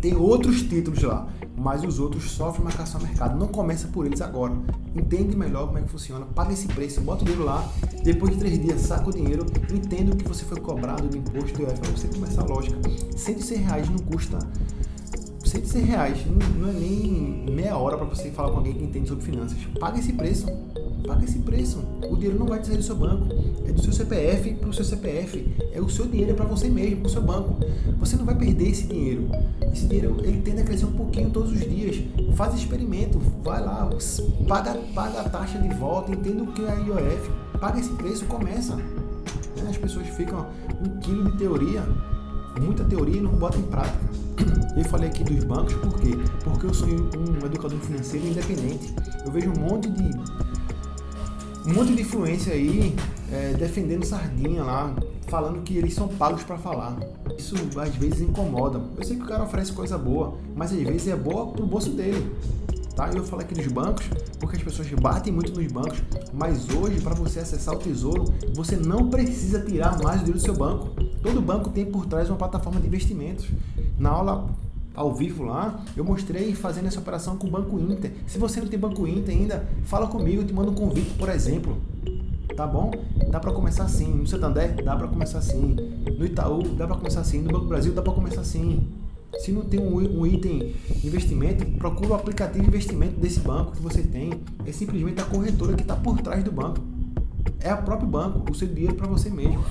Tem 0.00 0.16
outros 0.16 0.62
títulos 0.62 1.02
lá, 1.02 1.28
mas 1.56 1.84
os 1.84 1.98
outros 1.98 2.30
sofrem 2.30 2.64
marcação 2.64 3.00
a 3.00 3.04
mercado. 3.04 3.38
Não 3.38 3.48
começa 3.48 3.86
por 3.88 4.06
eles 4.06 4.22
agora. 4.22 4.54
Entende 4.94 5.36
melhor 5.36 5.66
como 5.66 5.78
é 5.78 5.82
que 5.82 5.88
funciona, 5.88 6.24
paga 6.24 6.52
esse 6.52 6.66
preço, 6.68 7.02
bota 7.02 7.22
o 7.22 7.24
dinheiro 7.24 7.44
lá, 7.44 7.70
depois 8.02 8.32
de 8.32 8.38
três 8.38 8.58
dias 8.58 8.80
saca 8.80 9.08
o 9.08 9.12
dinheiro, 9.12 9.44
entenda 9.70 10.12
o 10.12 10.16
que 10.16 10.26
você 10.26 10.44
foi 10.44 10.58
cobrado 10.58 11.06
do 11.06 11.18
imposto 11.18 11.58
do 11.58 11.62
IOF 11.62 11.80
para 11.80 11.90
você 11.90 12.08
começar 12.08 12.42
a 12.42 12.46
lógica. 12.46 12.78
106 13.14 13.60
reais 13.60 13.88
não 13.90 13.98
custa 13.98 14.38
106 15.50 15.84
reais, 15.84 16.18
não 16.56 16.68
é 16.68 16.72
nem 16.72 17.44
meia 17.50 17.76
hora 17.76 17.96
para 17.96 18.06
você 18.06 18.30
falar 18.30 18.50
com 18.50 18.58
alguém 18.58 18.72
que 18.72 18.84
entende 18.84 19.08
sobre 19.08 19.24
finanças. 19.24 19.58
Paga 19.80 19.98
esse 19.98 20.12
preço. 20.12 20.46
Paga 21.04 21.24
esse 21.24 21.40
preço. 21.40 21.82
O 22.08 22.14
dinheiro 22.14 22.38
não 22.38 22.46
vai 22.46 22.62
sair 22.62 22.76
do 22.76 22.84
seu 22.84 22.94
banco. 22.94 23.26
É 23.66 23.72
do 23.72 23.82
seu 23.82 23.92
CPF 23.92 24.54
para 24.54 24.68
o 24.68 24.72
seu 24.72 24.84
CPF. 24.84 25.44
É 25.72 25.80
o 25.80 25.88
seu 25.88 26.06
dinheiro, 26.06 26.30
é 26.30 26.34
para 26.34 26.44
você 26.44 26.68
mesmo, 26.68 26.98
para 26.98 27.08
o 27.08 27.10
seu 27.10 27.22
banco. 27.22 27.56
Você 27.98 28.14
não 28.14 28.24
vai 28.24 28.36
perder 28.36 28.68
esse 28.68 28.86
dinheiro. 28.86 29.28
Esse 29.72 29.86
dinheiro 29.86 30.18
ele 30.22 30.40
tende 30.40 30.60
a 30.60 30.64
crescer 30.64 30.84
um 30.84 30.92
pouquinho 30.92 31.30
todos 31.30 31.50
os 31.50 31.60
dias. 31.60 32.00
Faz 32.36 32.54
experimento, 32.54 33.18
vai 33.42 33.60
lá, 33.60 33.90
paga, 34.46 34.74
paga 34.94 35.20
a 35.22 35.28
taxa 35.28 35.58
de 35.58 35.74
volta, 35.74 36.12
entenda 36.12 36.44
o 36.44 36.52
que 36.52 36.62
é 36.62 36.70
a 36.70 36.74
IOF. 36.76 37.30
Paga 37.58 37.80
esse 37.80 37.90
preço, 37.94 38.24
começa. 38.26 38.78
As 39.68 39.76
pessoas 39.76 40.06
ficam 40.08 40.46
um 40.80 41.00
quilo 41.00 41.32
de 41.32 41.38
teoria, 41.38 41.82
muita 42.58 42.84
teoria 42.84 43.16
e 43.16 43.20
não 43.20 43.32
bota 43.32 43.58
em 43.58 43.62
prática. 43.62 43.98
Eu 44.76 44.84
falei 44.84 45.08
aqui 45.08 45.24
dos 45.24 45.44
bancos, 45.44 45.74
por 45.74 46.00
quê? 46.00 46.16
Porque 46.44 46.66
eu 46.66 46.72
sou 46.72 46.88
um 46.88 47.44
educador 47.44 47.78
financeiro 47.80 48.26
independente. 48.28 48.94
Eu 49.26 49.32
vejo 49.32 49.50
um 49.50 49.60
monte 49.60 49.90
de 49.90 50.10
um 51.66 51.74
monte 51.74 51.94
de 51.94 52.02
influência 52.02 52.52
aí 52.52 52.96
é, 53.30 53.52
defendendo 53.52 54.04
sardinha 54.04 54.62
lá, 54.62 54.94
falando 55.28 55.62
que 55.62 55.76
eles 55.76 55.94
são 55.94 56.08
pagos 56.08 56.42
para 56.42 56.56
falar. 56.56 56.96
Isso 57.38 57.54
às 57.78 57.94
vezes 57.96 58.20
incomoda. 58.20 58.80
Eu 58.96 59.04
sei 59.04 59.16
que 59.16 59.22
o 59.22 59.26
cara 59.26 59.44
oferece 59.44 59.72
coisa 59.72 59.98
boa, 59.98 60.38
mas 60.54 60.72
às 60.72 60.78
vezes 60.78 61.08
é 61.08 61.16
boa 61.16 61.48
pro 61.48 61.66
bolso 61.66 61.90
dele. 61.90 62.30
Tá? 62.96 63.08
Eu 63.14 63.24
falo 63.24 63.42
aqui 63.42 63.54
dos 63.54 63.66
bancos, 63.68 64.04
porque 64.38 64.56
as 64.56 64.62
pessoas 64.62 64.88
batem 64.90 65.32
muito 65.32 65.52
nos 65.52 65.70
bancos, 65.70 66.02
mas 66.32 66.68
hoje 66.70 67.00
para 67.00 67.14
você 67.14 67.40
acessar 67.40 67.74
o 67.74 67.78
tesouro, 67.78 68.24
você 68.54 68.76
não 68.76 69.08
precisa 69.08 69.60
tirar 69.60 70.02
mais 70.02 70.18
dinheiro 70.18 70.38
do 70.38 70.44
seu 70.44 70.54
banco. 70.54 70.88
Todo 71.22 71.40
banco 71.42 71.68
tem 71.70 71.84
por 71.84 72.06
trás 72.06 72.30
uma 72.30 72.36
plataforma 72.36 72.80
de 72.80 72.86
investimentos. 72.86 73.46
Na 73.98 74.10
aula 74.10 74.48
ao 74.94 75.14
vivo 75.14 75.44
lá, 75.44 75.84
eu 75.96 76.04
mostrei 76.04 76.54
fazendo 76.54 76.86
essa 76.86 76.98
operação 76.98 77.36
com 77.36 77.46
o 77.46 77.50
Banco 77.50 77.78
Inter. 77.78 78.12
Se 78.26 78.38
você 78.38 78.60
não 78.60 78.68
tem 78.68 78.78
Banco 78.78 79.06
Inter 79.06 79.34
ainda, 79.34 79.68
fala 79.84 80.06
comigo, 80.06 80.42
eu 80.42 80.46
te 80.46 80.52
mando 80.52 80.70
um 80.70 80.74
convite, 80.74 81.10
por 81.14 81.28
exemplo. 81.28 81.76
Tá 82.56 82.66
bom? 82.66 82.90
Dá 83.30 83.38
para 83.38 83.52
começar 83.52 83.84
assim. 83.84 84.12
No 84.12 84.26
Santander, 84.26 84.82
dá 84.82 84.96
para 84.96 85.08
começar 85.08 85.38
assim. 85.38 85.76
No 86.18 86.24
Itaú, 86.24 86.62
dá 86.62 86.86
para 86.86 86.96
começar 86.96 87.20
assim. 87.20 87.40
No 87.40 87.52
Banco 87.52 87.66
Brasil, 87.66 87.92
dá 87.92 88.02
para 88.02 88.12
começar 88.12 88.40
assim. 88.40 88.88
Se 89.38 89.52
não 89.52 89.62
tem 89.62 89.78
um, 89.78 90.26
item 90.26 90.74
investimento, 91.04 91.64
procura 91.78 92.10
o 92.10 92.14
aplicativo 92.14 92.64
de 92.64 92.68
investimento 92.68 93.20
desse 93.20 93.40
banco 93.40 93.72
que 93.72 93.82
você 93.82 94.02
tem. 94.02 94.32
É 94.66 94.72
simplesmente 94.72 95.20
a 95.20 95.24
corretora 95.24 95.74
que 95.74 95.82
está 95.82 95.94
por 95.94 96.20
trás 96.20 96.42
do 96.42 96.50
banco. 96.50 96.80
É 97.60 97.72
o 97.72 97.82
próprio 97.82 98.08
banco, 98.08 98.50
o 98.50 98.54
seu 98.54 98.66
dinheiro 98.66 98.94
para 98.94 99.06
você 99.06 99.30
mesmo 99.30 99.62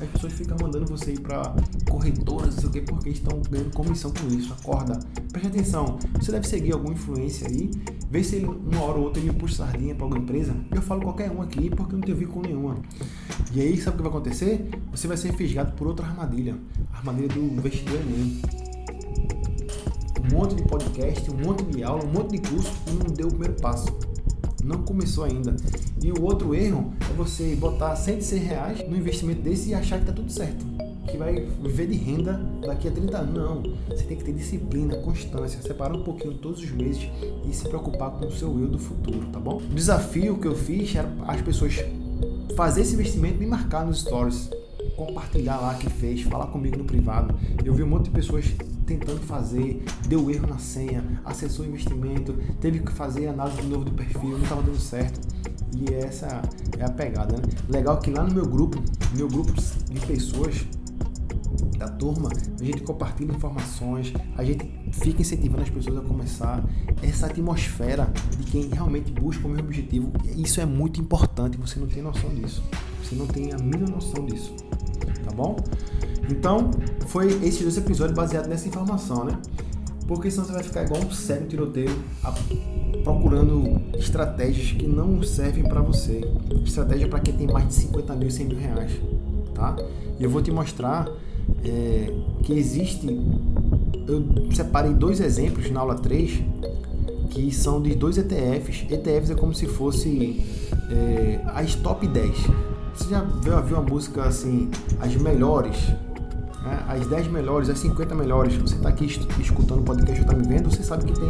as 0.00 0.08
pessoas 0.08 0.32
ficam 0.32 0.56
mandando 0.60 0.86
você 0.86 1.12
ir 1.12 1.20
para 1.20 1.54
corretoras, 1.88 2.54
não 2.54 2.60
sei 2.62 2.68
o 2.68 2.72
que, 2.72 2.80
porque 2.80 3.10
estão 3.10 3.40
ganhando 3.50 3.70
comissão 3.72 4.12
com 4.12 4.26
isso. 4.28 4.52
Acorda, 4.52 4.98
preste 5.30 5.48
atenção. 5.48 5.98
Você 6.14 6.32
deve 6.32 6.48
seguir 6.48 6.72
alguma 6.72 6.94
influência 6.94 7.48
aí, 7.48 7.70
vê 8.10 8.24
se 8.24 8.36
ele, 8.36 8.46
uma 8.46 8.82
hora 8.82 8.98
ou 8.98 9.04
outra 9.04 9.22
ele 9.22 9.32
puxa 9.32 9.56
sardinha 9.56 9.94
para 9.94 10.04
alguma 10.04 10.20
empresa. 10.20 10.54
Eu 10.74 10.82
falo 10.82 11.02
qualquer 11.02 11.30
um 11.30 11.40
aqui 11.40 11.70
porque 11.70 11.94
não 11.94 12.00
tenho 12.00 12.16
vínculo 12.16 12.46
nenhuma. 12.46 12.76
E 13.52 13.60
aí, 13.60 13.80
sabe 13.80 13.94
o 13.94 13.96
que 13.98 14.02
vai 14.02 14.10
acontecer? 14.10 14.68
Você 14.90 15.06
vai 15.06 15.16
ser 15.16 15.32
fisgado 15.34 15.72
por 15.72 15.86
outra 15.86 16.06
armadilha 16.06 16.58
a 16.92 16.98
armadilha 16.98 17.28
do 17.28 17.40
investidor 17.40 18.00
Enem. 18.00 18.42
Um 20.24 20.36
monte 20.36 20.54
de 20.56 20.62
podcast, 20.62 21.30
um 21.30 21.36
monte 21.36 21.64
de 21.64 21.82
aula, 21.82 22.04
um 22.04 22.12
monte 22.12 22.40
de 22.40 22.48
curso 22.48 22.72
e 22.88 22.90
não 22.92 23.14
deu 23.14 23.26
o 23.26 23.30
primeiro 23.30 23.54
passo 23.60 23.86
não 24.64 24.82
começou 24.82 25.24
ainda. 25.24 25.54
E 26.04 26.12
o 26.12 26.22
outro 26.22 26.54
erro 26.54 26.92
é 27.00 27.14
você 27.14 27.56
botar 27.56 27.96
106 27.96 28.42
reais 28.42 28.86
no 28.86 28.94
investimento 28.94 29.40
desse 29.40 29.70
e 29.70 29.74
achar 29.74 29.98
que 29.98 30.04
tá 30.04 30.12
tudo 30.12 30.30
certo. 30.30 30.62
Que 31.10 31.16
vai 31.16 31.46
viver 31.62 31.86
de 31.86 31.96
renda 31.96 32.38
daqui 32.60 32.88
a 32.88 32.90
30 32.90 33.16
anos. 33.16 33.34
Não. 33.34 33.62
Você 33.88 34.04
tem 34.04 34.18
que 34.18 34.22
ter 34.22 34.34
disciplina, 34.34 34.96
constância, 34.96 35.62
separar 35.62 35.96
um 35.96 36.02
pouquinho 36.02 36.34
todos 36.34 36.62
os 36.62 36.70
meses 36.70 37.08
e 37.48 37.54
se 37.54 37.66
preocupar 37.66 38.10
com 38.10 38.26
o 38.26 38.30
seu 38.30 38.50
eu 38.60 38.68
do 38.68 38.78
futuro, 38.78 39.26
tá 39.32 39.40
bom? 39.40 39.56
O 39.56 39.74
desafio 39.74 40.36
que 40.36 40.46
eu 40.46 40.54
fiz 40.54 40.94
era 40.94 41.10
as 41.26 41.40
pessoas 41.40 41.82
fazer 42.54 42.82
esse 42.82 42.92
investimento 42.92 43.42
e 43.42 43.46
marcar 43.46 43.86
nos 43.86 44.02
stories 44.02 44.50
compartilhar 44.96 45.56
lá 45.56 45.74
que 45.74 45.88
fez, 45.88 46.22
falar 46.22 46.48
comigo 46.48 46.76
no 46.76 46.84
privado. 46.84 47.34
Eu 47.64 47.72
vi 47.74 47.82
um 47.82 47.88
monte 47.88 48.04
de 48.04 48.10
pessoas 48.10 48.44
tentando 48.86 49.20
fazer, 49.20 49.84
deu 50.06 50.30
erro 50.30 50.46
na 50.46 50.58
senha, 50.58 51.02
acessou 51.24 51.64
o 51.64 51.68
investimento, 51.68 52.34
teve 52.60 52.80
que 52.80 52.92
fazer 52.92 53.28
análise 53.28 53.60
de 53.60 53.68
novo 53.68 53.84
do 53.84 53.92
perfil, 53.92 54.30
não 54.30 54.42
estava 54.42 54.62
dando 54.62 54.80
certo. 54.80 55.20
E 55.76 55.92
essa 55.92 56.42
é 56.78 56.84
a 56.84 56.90
pegada, 56.90 57.36
né? 57.36 57.42
Legal 57.68 57.98
que 57.98 58.10
lá 58.10 58.22
no 58.22 58.32
meu 58.32 58.46
grupo, 58.46 58.82
meu 59.14 59.28
grupo 59.28 59.52
de 59.52 60.00
pessoas 60.06 60.64
da 61.76 61.88
turma, 61.88 62.30
a 62.60 62.64
gente 62.64 62.82
compartilha 62.82 63.32
informações, 63.32 64.12
a 64.36 64.44
gente 64.44 64.70
fica 64.92 65.22
incentivando 65.22 65.62
as 65.62 65.70
pessoas 65.70 65.98
a 65.98 66.00
começar 66.00 66.64
essa 67.02 67.26
atmosfera 67.26 68.12
de 68.38 68.44
quem 68.44 68.68
realmente 68.68 69.10
busca 69.10 69.46
o 69.46 69.50
mesmo 69.50 69.64
objetivo. 69.64 70.12
Isso 70.36 70.60
é 70.60 70.66
muito 70.66 71.00
importante, 71.00 71.58
você 71.58 71.80
não 71.80 71.88
tem 71.88 72.02
noção 72.02 72.32
disso. 72.34 72.62
Você 73.02 73.16
não 73.16 73.26
tem 73.26 73.52
a 73.52 73.58
mínima 73.58 73.88
noção 73.88 74.24
disso 74.24 74.54
tá 75.24 75.32
bom? 75.34 75.56
Então, 76.30 76.70
foi 77.06 77.28
esses 77.44 77.60
dois 77.60 77.76
episódios 77.76 78.16
baseados 78.16 78.48
nessa 78.48 78.68
informação, 78.68 79.24
né? 79.24 79.38
Porque 80.06 80.30
senão 80.30 80.46
você 80.46 80.52
vai 80.52 80.62
ficar 80.62 80.84
igual 80.84 81.02
um 81.02 81.10
sério 81.10 81.46
tiroteio 81.46 81.90
procurando 83.02 83.80
estratégias 83.94 84.72
que 84.72 84.86
não 84.86 85.22
servem 85.22 85.64
para 85.64 85.80
você. 85.80 86.20
Estratégia 86.64 87.08
para 87.08 87.20
quem 87.20 87.34
tem 87.34 87.46
mais 87.46 87.68
de 87.68 87.74
50 87.74 88.14
mil, 88.14 88.30
100 88.30 88.46
mil 88.46 88.58
reais, 88.58 88.92
tá? 89.54 89.76
E 90.18 90.24
eu 90.24 90.30
vou 90.30 90.42
te 90.42 90.50
mostrar 90.50 91.08
é, 91.64 92.12
que 92.42 92.52
existe. 92.52 93.06
Eu 94.06 94.52
separei 94.54 94.92
dois 94.92 95.20
exemplos 95.20 95.70
na 95.70 95.80
aula 95.80 95.94
3 95.94 96.42
que 97.30 97.50
são 97.50 97.80
de 97.80 97.94
dois 97.94 98.18
ETFs. 98.18 98.84
ETFs 98.90 99.30
é 99.30 99.34
como 99.34 99.54
se 99.54 99.66
fosse 99.66 100.44
é, 100.90 101.40
as 101.46 101.74
top 101.74 102.06
10 102.06 102.36
você 102.94 103.10
já 103.10 103.20
viu, 103.20 103.60
viu 103.62 103.76
uma 103.76 103.82
música 103.82 104.22
assim, 104.22 104.70
as 105.00 105.14
melhores, 105.16 105.76
né? 106.64 106.84
as 106.88 107.06
10 107.06 107.28
melhores, 107.28 107.68
as 107.68 107.78
50 107.78 108.14
melhores. 108.14 108.54
Você 108.56 108.76
está 108.76 108.88
aqui 108.88 109.06
escutando 109.40 109.80
o 109.80 109.82
podcast 109.82 110.20
está 110.20 110.34
me 110.34 110.46
vendo, 110.46 110.70
você 110.70 110.82
sabe 110.82 111.04
que 111.04 111.12
tem 111.12 111.28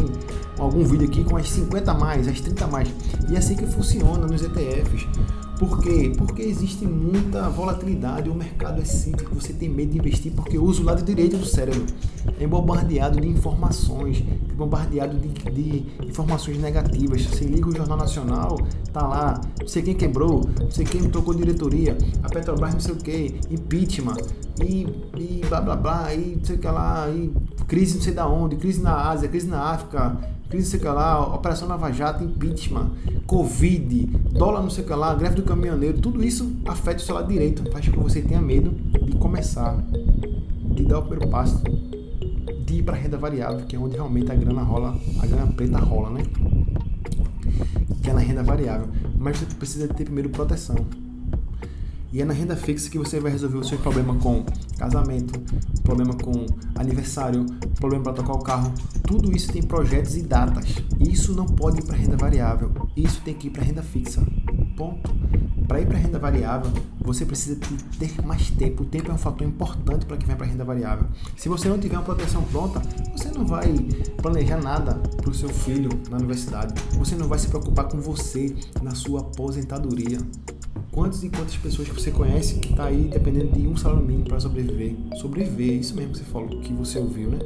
algum 0.58 0.84
vídeo 0.84 1.06
aqui 1.06 1.24
com 1.24 1.36
as 1.36 1.50
50 1.50 1.90
a 1.90 1.94
mais, 1.94 2.28
as 2.28 2.40
30 2.40 2.64
a 2.64 2.68
mais. 2.68 2.88
E 3.28 3.34
é 3.34 3.38
assim 3.38 3.56
que 3.56 3.66
funciona 3.66 4.26
nos 4.26 4.42
ETFs. 4.42 5.06
Por 5.58 5.80
quê? 5.80 6.12
Porque 6.16 6.42
existe 6.42 6.84
muita 6.84 7.48
volatilidade, 7.48 8.28
o 8.28 8.34
mercado 8.34 8.80
é 8.80 8.84
cíclico, 8.84 9.34
você 9.34 9.52
tem 9.52 9.68
medo 9.68 9.92
de 9.92 9.98
investir 9.98 10.32
porque 10.32 10.58
usa 10.58 10.82
o 10.82 10.84
lado 10.84 11.02
direito 11.02 11.36
do 11.36 11.46
cérebro. 11.46 11.86
É 12.40 12.46
bombardeado 12.46 13.20
de 13.20 13.28
informações, 13.28 14.20
bombardeado 14.56 15.16
de, 15.16 15.28
de 15.28 15.86
informações 16.08 16.58
negativas. 16.58 17.22
Você 17.22 17.44
liga 17.44 17.68
o 17.68 17.76
Jornal 17.76 17.98
Nacional, 17.98 18.58
tá 18.92 19.06
lá, 19.06 19.40
não 19.60 19.68
sei 19.68 19.82
quem 19.82 19.94
quebrou, 19.94 20.44
não 20.60 20.70
sei 20.70 20.84
quem 20.84 21.08
trocou 21.08 21.32
diretoria, 21.32 21.96
a 22.22 22.28
Petrobras 22.28 22.74
não 22.74 22.80
sei 22.80 22.94
o 22.94 22.96
que, 22.96 23.40
impeachment, 23.48 24.16
e, 24.60 24.86
e 25.16 25.42
blá 25.48 25.60
blá 25.60 25.76
blá, 25.76 26.14
e 26.14 26.36
não 26.36 26.44
sei 26.44 26.56
o 26.56 26.58
que 26.58 26.66
lá, 26.66 27.08
e 27.10 27.32
crise 27.68 27.96
não 27.96 28.02
sei 28.02 28.12
da 28.12 28.26
onde, 28.26 28.56
crise 28.56 28.82
na 28.82 29.08
Ásia, 29.08 29.28
crise 29.28 29.46
na 29.46 29.62
África, 29.62 30.18
crise 30.54 30.78
sei 30.78 30.80
lá, 30.88 31.34
operação 31.34 31.66
Lava 31.66 31.90
Jato, 31.92 32.22
impeachment, 32.22 32.92
Covid, 33.26 34.06
dólar 34.32 34.62
não 34.62 34.70
sei 34.70 34.84
lá, 34.84 35.12
greve 35.12 35.34
do 35.34 35.42
caminhoneiro, 35.42 35.98
tudo 35.98 36.24
isso 36.24 36.56
afeta 36.64 36.98
o 36.98 37.04
seu 37.04 37.16
lado 37.16 37.28
direito, 37.28 37.68
faz 37.72 37.88
com 37.88 37.92
que 37.92 37.98
você 37.98 38.22
tenha 38.22 38.40
medo 38.40 38.70
de 39.04 39.16
começar, 39.16 39.76
de 40.70 40.84
dar 40.84 41.00
o 41.00 41.02
primeiro 41.02 41.28
passo, 41.28 41.60
de 42.64 42.74
ir 42.74 42.82
para 42.84 42.96
renda 42.96 43.16
variável, 43.16 43.66
que 43.66 43.74
é 43.74 43.78
onde 43.78 43.96
realmente 43.96 44.30
a 44.30 44.34
grana 44.36 44.62
rola, 44.62 44.96
a 45.20 45.26
grana 45.26 45.52
preta 45.52 45.78
rola, 45.78 46.10
né? 46.10 46.22
Que 48.00 48.10
é 48.10 48.12
na 48.12 48.20
renda 48.20 48.42
variável. 48.44 48.86
Mas 49.18 49.38
você 49.38 49.46
precisa 49.56 49.88
ter 49.88 50.04
primeiro 50.04 50.28
proteção. 50.30 50.76
E 52.14 52.22
é 52.22 52.24
na 52.24 52.32
renda 52.32 52.54
fixa 52.54 52.88
que 52.88 52.96
você 52.96 53.18
vai 53.18 53.32
resolver 53.32 53.58
o 53.58 53.64
seu 53.64 53.76
problema 53.76 54.14
com 54.14 54.44
casamento, 54.78 55.36
problema 55.82 56.14
com 56.14 56.46
aniversário, 56.76 57.44
problema 57.74 58.04
para 58.04 58.12
tocar 58.12 58.34
o 58.34 58.38
carro. 58.38 58.72
Tudo 59.02 59.36
isso 59.36 59.52
tem 59.52 59.60
projetos 59.60 60.14
e 60.14 60.22
datas. 60.22 60.76
Isso 61.00 61.34
não 61.34 61.44
pode 61.44 61.80
ir 61.80 61.84
para 61.84 61.96
renda 61.96 62.16
variável. 62.16 62.70
Isso 62.96 63.20
tem 63.22 63.34
que 63.34 63.48
ir 63.48 63.50
para 63.50 63.64
renda 63.64 63.82
fixa. 63.82 64.24
Ponto. 64.76 65.10
Para 65.66 65.80
ir 65.80 65.86
para 65.86 65.98
renda 65.98 66.20
variável, 66.20 66.70
você 67.00 67.26
precisa 67.26 67.58
ter 67.98 68.24
mais 68.24 68.48
tempo. 68.48 68.84
O 68.84 68.86
tempo 68.86 69.10
é 69.10 69.14
um 69.14 69.18
fator 69.18 69.44
importante 69.44 70.06
para 70.06 70.16
quem 70.16 70.28
vai 70.28 70.36
para 70.36 70.46
renda 70.46 70.64
variável. 70.64 71.08
Se 71.36 71.48
você 71.48 71.68
não 71.68 71.80
tiver 71.80 71.96
uma 71.96 72.04
proteção 72.04 72.44
pronta, 72.44 72.80
você 73.10 73.28
não 73.30 73.44
vai 73.44 73.72
planejar 74.22 74.62
nada 74.62 74.94
para 74.94 75.30
o 75.30 75.34
seu 75.34 75.48
filho 75.48 75.90
na 76.08 76.18
universidade. 76.18 76.80
Você 76.96 77.16
não 77.16 77.26
vai 77.26 77.40
se 77.40 77.48
preocupar 77.48 77.88
com 77.88 78.00
você 78.00 78.54
na 78.80 78.94
sua 78.94 79.18
aposentadoria. 79.18 80.18
Quantas 80.90 81.24
e 81.24 81.28
quantas 81.28 81.56
pessoas 81.56 81.88
que 81.88 81.94
você 81.94 82.10
conhece 82.10 82.60
que 82.60 82.70
está 82.70 82.84
aí 82.84 83.08
dependendo 83.12 83.52
de 83.52 83.66
um 83.66 83.76
salário 83.76 84.04
mínimo 84.04 84.28
para 84.28 84.38
sobreviver? 84.38 84.94
Sobreviver, 85.16 85.80
isso 85.80 85.94
mesmo 85.96 86.12
que 86.12 86.18
você 86.18 86.24
falou, 86.24 86.60
que 86.60 86.72
você 86.72 86.98
ouviu, 86.98 87.30
né? 87.30 87.38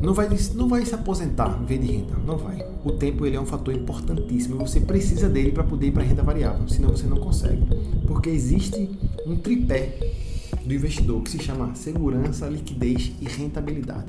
Não 0.00 0.14
vai, 0.14 0.28
não 0.54 0.68
vai 0.68 0.86
se 0.86 0.94
aposentar 0.94 1.48
viver 1.58 1.78
de 1.78 1.92
renda, 1.92 2.14
não 2.24 2.38
vai. 2.38 2.64
O 2.84 2.92
tempo 2.92 3.26
ele 3.26 3.36
é 3.36 3.40
um 3.40 3.46
fator 3.46 3.74
importantíssimo 3.74 4.54
e 4.54 4.58
você 4.58 4.80
precisa 4.80 5.28
dele 5.28 5.50
para 5.50 5.64
poder 5.64 5.88
ir 5.88 5.90
para 5.90 6.04
renda 6.04 6.22
variável, 6.22 6.68
senão 6.68 6.90
você 6.90 7.06
não 7.06 7.16
consegue. 7.18 7.62
Porque 8.06 8.30
existe 8.30 8.88
um 9.26 9.36
tripé 9.36 9.98
do 10.64 10.72
investidor 10.72 11.22
que 11.22 11.30
se 11.30 11.42
chama 11.42 11.74
segurança, 11.74 12.46
liquidez 12.46 13.12
e 13.20 13.24
rentabilidade. 13.26 14.06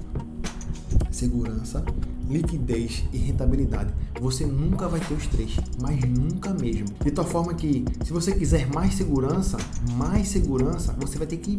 Segurança, 1.09 1.83
liquidez 2.29 3.03
e 3.11 3.17
rentabilidade. 3.17 3.93
Você 4.21 4.45
nunca 4.45 4.87
vai 4.87 4.99
ter 4.99 5.13
os 5.13 5.27
três, 5.27 5.57
mas 5.81 5.99
nunca 6.01 6.53
mesmo. 6.53 6.85
De 7.03 7.11
tal 7.11 7.25
forma 7.25 7.53
que, 7.53 7.83
se 8.05 8.13
você 8.13 8.33
quiser 8.33 8.67
mais 8.73 8.93
segurança, 8.93 9.57
mais 9.95 10.27
segurança, 10.27 10.95
você 10.99 11.17
vai 11.17 11.25
ter 11.25 11.37
que 11.37 11.57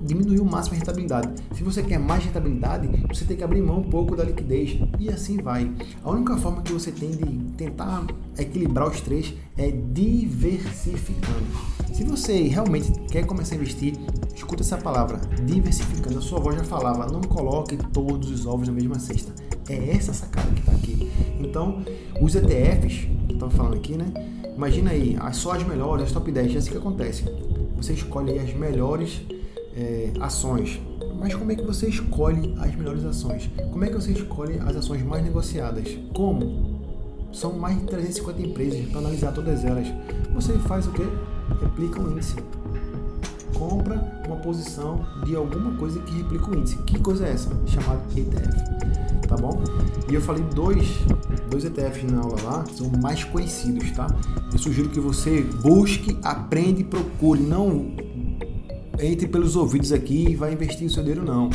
diminuir 0.00 0.40
o 0.40 0.44
máximo 0.44 0.74
a 0.74 0.78
rentabilidade. 0.78 1.32
Se 1.54 1.62
você 1.62 1.82
quer 1.82 1.98
mais 1.98 2.24
rentabilidade, 2.24 2.88
você 3.08 3.24
tem 3.24 3.36
que 3.36 3.44
abrir 3.44 3.62
mão 3.62 3.80
um 3.80 3.90
pouco 3.90 4.16
da 4.16 4.24
liquidez 4.24 4.78
e 4.98 5.08
assim 5.08 5.38
vai. 5.38 5.70
A 6.02 6.10
única 6.10 6.36
forma 6.36 6.62
que 6.62 6.72
você 6.72 6.90
tem 6.90 7.10
de 7.10 7.38
tentar 7.56 8.06
equilibrar 8.38 8.88
os 8.88 9.00
três 9.00 9.34
é 9.56 9.70
diversificando. 9.70 11.46
Se 11.92 12.04
você 12.04 12.42
realmente 12.48 12.90
quer 13.10 13.26
começar 13.26 13.54
a 13.54 13.58
investir, 13.58 13.94
escuta 14.34 14.62
essa 14.62 14.78
palavra, 14.78 15.20
diversificando. 15.44 16.18
A 16.18 16.22
sua 16.22 16.38
avó 16.38 16.52
já 16.52 16.64
falava, 16.64 17.06
não 17.06 17.20
coloque 17.20 17.76
todos 17.76 18.30
os 18.30 18.46
ovos 18.46 18.66
na 18.66 18.74
mesma 18.74 18.98
cesta. 18.98 19.32
É 19.68 19.90
essa 19.90 20.12
sacada 20.12 20.48
que 20.52 20.60
está 20.60 20.72
aqui. 20.72 21.10
Então, 21.38 21.84
os 22.20 22.34
ETFs, 22.34 23.08
que 23.26 23.34
estão 23.34 23.50
falando 23.50 23.76
aqui, 23.76 23.96
né? 23.96 24.06
Imagina 24.56 24.90
aí, 24.90 25.16
só 25.32 25.52
as 25.52 25.62
melhores, 25.64 26.06
as 26.06 26.12
top 26.12 26.30
10, 26.30 26.54
é 26.54 26.58
assim 26.58 26.70
que 26.70 26.78
acontece. 26.78 27.24
Você 27.76 27.94
escolhe 27.94 28.38
as 28.38 28.52
melhores 28.54 29.22
é, 29.76 30.12
ações. 30.20 30.80
Mas 31.18 31.34
como 31.34 31.52
é 31.52 31.54
que 31.54 31.62
você 31.62 31.88
escolhe 31.88 32.54
as 32.58 32.74
melhores 32.74 33.04
ações? 33.04 33.48
Como 33.70 33.84
é 33.84 33.88
que 33.88 33.94
você 33.94 34.12
escolhe 34.12 34.58
as 34.58 34.76
ações 34.76 35.02
mais 35.02 35.22
negociadas? 35.22 35.88
Como? 36.12 36.80
São 37.32 37.52
mais 37.54 37.78
de 37.78 37.86
350 37.86 38.42
empresas 38.42 38.86
para 38.90 38.98
analisar 38.98 39.32
todas 39.32 39.64
elas. 39.64 39.86
Você 40.34 40.52
faz 40.60 40.86
o 40.86 40.92
quê? 40.92 41.04
Replica 41.60 42.00
o 42.00 42.12
índice. 42.12 42.36
Compra 43.54 44.22
uma 44.26 44.36
posição 44.36 45.04
de 45.24 45.36
alguma 45.36 45.72
coisa 45.76 46.00
que 46.00 46.14
replica 46.14 46.50
o 46.50 46.58
índice. 46.58 46.76
Que 46.78 46.98
coisa 46.98 47.26
é 47.26 47.32
essa? 47.32 47.50
Chamado 47.66 48.00
ETF. 48.16 49.28
Tá 49.28 49.36
bom? 49.36 49.62
E 50.10 50.14
eu 50.14 50.20
falei 50.20 50.42
dois, 50.54 50.86
dois 51.50 51.64
ETFs 51.64 52.10
na 52.10 52.20
aula 52.20 52.36
lá, 52.42 52.64
são 52.74 52.90
mais 53.00 53.24
conhecidos, 53.24 53.90
tá? 53.92 54.06
Eu 54.52 54.58
sugiro 54.58 54.88
que 54.88 55.00
você 55.00 55.42
busque, 55.62 56.18
aprende 56.22 56.82
e 56.82 56.84
procure. 56.84 57.40
Não 57.40 57.92
entre 59.00 59.26
pelos 59.26 59.56
ouvidos 59.56 59.92
aqui 59.92 60.30
e 60.30 60.36
vai 60.36 60.52
investir 60.52 60.86
o 60.86 60.90
seu 60.90 61.02
dinheiro, 61.02 61.24
não. 61.24 61.50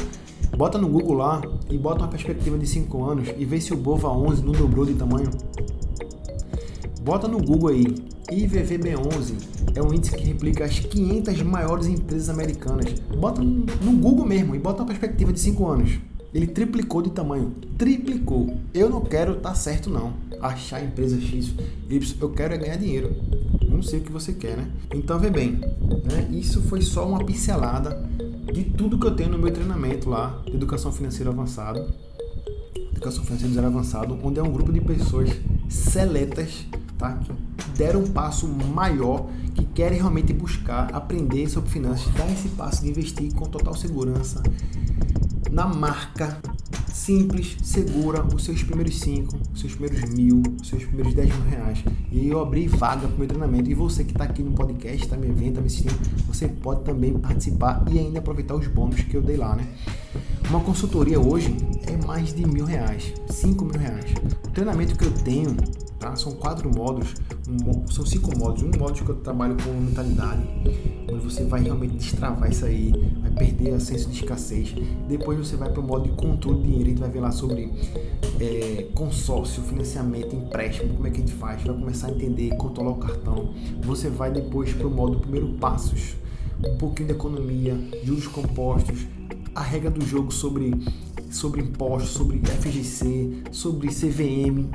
Bota 0.58 0.78
no 0.78 0.88
Google 0.88 1.18
lá 1.18 1.42
e 1.70 1.78
bota 1.78 2.02
uma 2.02 2.08
perspectiva 2.08 2.58
de 2.58 2.66
5 2.66 3.04
anos 3.04 3.30
e 3.38 3.46
vê 3.46 3.62
se 3.62 3.74
o 3.74 3.78
Bova 3.78 4.10
11 4.10 4.44
não 4.44 4.54
dobrou 4.54 4.86
de 4.86 4.94
tamanho. 4.94 5.30
Bota 7.02 7.28
no 7.28 7.38
Google 7.38 7.70
aí, 7.70 7.86
IVVB11 8.32 9.57
é 9.78 9.82
um 9.82 9.94
índice 9.94 10.16
que 10.16 10.24
replica 10.24 10.66
as 10.66 10.80
500 10.80 11.42
maiores 11.44 11.88
empresas 11.88 12.30
americanas. 12.30 12.92
Bota 13.16 13.42
no 13.42 13.92
Google 13.94 14.26
mesmo 14.26 14.56
e 14.56 14.60
bota 14.60 14.82
uma 14.82 14.88
perspectiva 14.88 15.32
de 15.32 15.40
5 15.40 15.68
anos. 15.68 16.00
Ele 16.34 16.48
triplicou 16.48 17.02
de 17.02 17.12
tamanho. 17.12 17.54
Triplicou. 17.78 18.58
Eu 18.74 18.90
não 18.90 19.02
quero 19.02 19.34
estar 19.34 19.50
tá 19.50 19.56
certo, 19.56 19.90
não. 19.90 20.14
Achar 20.42 20.84
empresa 20.84 21.20
X, 21.22 21.54
Y. 21.90 22.18
Eu 22.20 22.30
quero 22.32 22.54
é 22.54 22.58
ganhar 22.58 22.76
dinheiro. 22.76 23.16
Não 23.70 23.82
sei 23.82 24.00
o 24.00 24.02
que 24.02 24.12
você 24.12 24.34
quer, 24.34 24.58
né? 24.58 24.68
Então, 24.94 25.20
vê 25.20 25.30
bem. 25.30 25.52
Né? 25.52 26.28
Isso 26.32 26.62
foi 26.64 26.82
só 26.82 27.08
uma 27.08 27.24
pincelada 27.24 28.04
de 28.52 28.64
tudo 28.64 29.00
que 29.00 29.06
eu 29.06 29.16
tenho 29.16 29.30
no 29.30 29.38
meu 29.38 29.52
treinamento 29.52 30.10
lá 30.10 30.42
de 30.46 30.56
Educação 30.56 30.92
Financeira 30.92 31.30
Avançado. 31.30 31.94
Educação 32.92 33.24
Financeira 33.24 33.54
Zero 33.54 33.68
Avançado, 33.68 34.18
onde 34.24 34.40
é 34.40 34.44
um 34.44 34.52
grupo 34.52 34.74
de 34.74 34.82
pessoas 34.82 35.30
seletas, 35.70 36.66
tá? 36.98 37.20
Deram 37.78 38.02
um 38.02 38.08
passo 38.08 38.48
maior, 38.48 39.28
que 39.54 39.64
querem 39.66 40.00
realmente 40.00 40.34
buscar 40.34 40.94
aprender 40.94 41.50
sobre 41.50 41.70
finanças, 41.70 42.12
dar 42.14 42.30
esse 42.32 42.50
passo 42.50 42.84
de 42.84 42.90
investir 42.90 43.34
com 43.34 43.46
total 43.46 43.76
segurança 43.76 44.42
na 45.52 45.66
marca 45.68 46.40
simples, 46.94 47.56
segura, 47.64 48.24
os 48.24 48.44
seus 48.44 48.64
primeiros 48.64 49.00
5, 49.00 49.38
os 49.54 49.62
seus 49.62 49.76
primeiros 49.76 50.10
mil, 50.10 50.42
os 50.62 50.68
seus 50.68 50.84
primeiros 50.84 51.14
10 51.14 51.36
mil 51.36 51.50
reais. 51.50 51.84
E 52.12 52.28
eu 52.28 52.42
abri 52.42 52.68
vaga 52.68 53.08
para 53.08 53.16
o 53.16 53.20
meu 53.20 53.28
treinamento. 53.28 53.70
E 53.70 53.74
você 53.74 54.04
que 54.04 54.12
está 54.12 54.26
aqui 54.26 54.44
no 54.44 54.52
podcast, 54.52 55.04
está 55.04 55.16
me 55.16 55.28
vendo, 55.28 55.50
está 55.50 55.62
me 55.62 55.68
assistindo, 55.68 55.98
você 56.28 56.48
pode 56.48 56.84
também 56.84 57.14
participar 57.14 57.84
e 57.90 57.98
ainda 57.98 58.20
aproveitar 58.20 58.56
os 58.56 58.68
bônus 58.68 59.02
que 59.02 59.16
eu 59.16 59.22
dei 59.22 59.38
lá, 59.38 59.56
né? 59.56 59.66
Uma 60.50 60.60
consultoria 60.60 61.20
hoje 61.20 61.56
é 61.86 62.06
mais 62.06 62.34
de 62.34 62.46
mil 62.46 62.66
reais, 62.66 63.14
cinco 63.30 63.64
mil 63.64 63.80
reais. 63.80 64.14
O 64.46 64.52
treinamento 64.52 64.98
que 64.98 65.06
eu 65.06 65.12
tenho 65.12 65.56
Tá? 66.00 66.16
São 66.16 66.34
quatro 66.34 66.70
módulos, 66.74 67.16
um, 67.50 67.88
são 67.88 68.06
cinco 68.06 68.38
módulos. 68.38 68.64
Um 68.64 68.80
módulo 68.80 69.06
que 69.06 69.10
eu 69.10 69.16
trabalho 69.16 69.58
com 69.64 69.72
mentalidade, 69.72 70.44
onde 71.12 71.24
você 71.24 71.44
vai 71.44 71.64
realmente 71.64 71.96
destravar 71.96 72.52
isso 72.52 72.66
aí, 72.66 72.92
vai 73.22 73.32
perder 73.32 73.74
a 73.74 73.80
senso 73.80 74.10
de 74.10 74.22
escassez. 74.22 74.76
Depois 75.08 75.40
você 75.40 75.56
vai 75.56 75.72
para 75.72 75.80
o 75.80 75.84
modo 75.84 76.08
de 76.08 76.16
controle 76.16 76.60
de 76.60 76.64
dinheiro, 76.64 76.86
a 76.86 76.90
gente 76.90 77.00
vai 77.00 77.10
ver 77.10 77.20
lá 77.20 77.32
sobre 77.32 77.74
é, 78.40 78.88
consórcio, 78.94 79.64
financiamento, 79.64 80.36
empréstimo, 80.36 80.94
como 80.94 81.08
é 81.08 81.10
que 81.10 81.18
a 81.18 81.20
gente 81.22 81.34
faz, 81.34 81.64
vai 81.64 81.76
começar 81.76 82.08
a 82.08 82.12
entender, 82.12 82.56
controlar 82.58 82.92
o 82.92 82.98
cartão. 82.98 83.54
Você 83.82 84.10
vai 84.10 84.32
depois 84.32 84.74
para 84.74 84.88
o 84.88 84.92
modo 84.92 85.20
primeiro 85.20 85.50
passos, 85.54 86.16
um 86.64 86.78
pouquinho 86.78 87.08
de 87.08 87.14
economia, 87.16 87.76
juros 88.04 88.28
compostos, 88.28 89.08
a 89.56 89.62
regra 89.62 89.90
do 89.90 90.06
jogo 90.06 90.32
sobre, 90.32 90.72
sobre 91.32 91.62
impostos, 91.62 92.12
sobre 92.12 92.40
FGC, 92.40 93.44
sobre 93.52 93.88
CVM, 93.88 94.70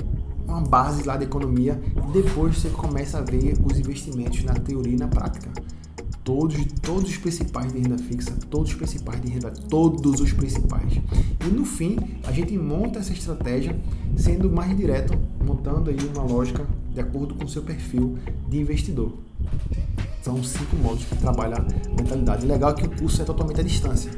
uma 0.52 0.60
base 0.60 1.02
lá 1.02 1.16
de 1.16 1.24
economia, 1.24 1.80
depois 2.12 2.58
você 2.58 2.68
começa 2.68 3.18
a 3.18 3.22
ver 3.22 3.54
os 3.64 3.78
investimentos 3.78 4.44
na 4.44 4.54
teoria 4.54 4.94
e 4.94 4.96
na 4.96 5.08
prática. 5.08 5.50
Todos, 6.22 6.56
todos 6.80 7.10
os 7.10 7.16
principais 7.16 7.72
de 7.72 7.80
renda 7.80 7.98
fixa, 7.98 8.32
todos 8.48 8.70
os 8.70 8.76
principais 8.76 9.20
de 9.20 9.28
renda, 9.28 9.50
todos 9.50 10.20
os 10.20 10.32
principais. 10.32 10.92
E 11.44 11.50
no 11.50 11.64
fim, 11.64 11.96
a 12.22 12.30
gente 12.30 12.56
monta 12.56 13.00
essa 13.00 13.12
estratégia 13.12 13.76
sendo 14.16 14.48
mais 14.48 14.76
direto, 14.76 15.18
montando 15.44 15.90
aí 15.90 15.98
uma 16.14 16.22
lógica 16.22 16.64
de 16.94 17.00
acordo 17.00 17.34
com 17.34 17.44
o 17.44 17.48
seu 17.48 17.62
perfil 17.62 18.16
de 18.48 18.60
investidor. 18.60 19.14
São 20.22 20.40
cinco 20.44 20.76
modos 20.76 21.04
que 21.04 21.16
trabalha 21.16 21.56
a 21.56 21.60
mentalidade. 22.00 22.46
Legal 22.46 22.70
é 22.70 22.74
que 22.74 22.86
o 22.86 22.90
curso 22.90 23.20
é 23.20 23.24
totalmente 23.24 23.60
à 23.60 23.64
distância. 23.64 24.08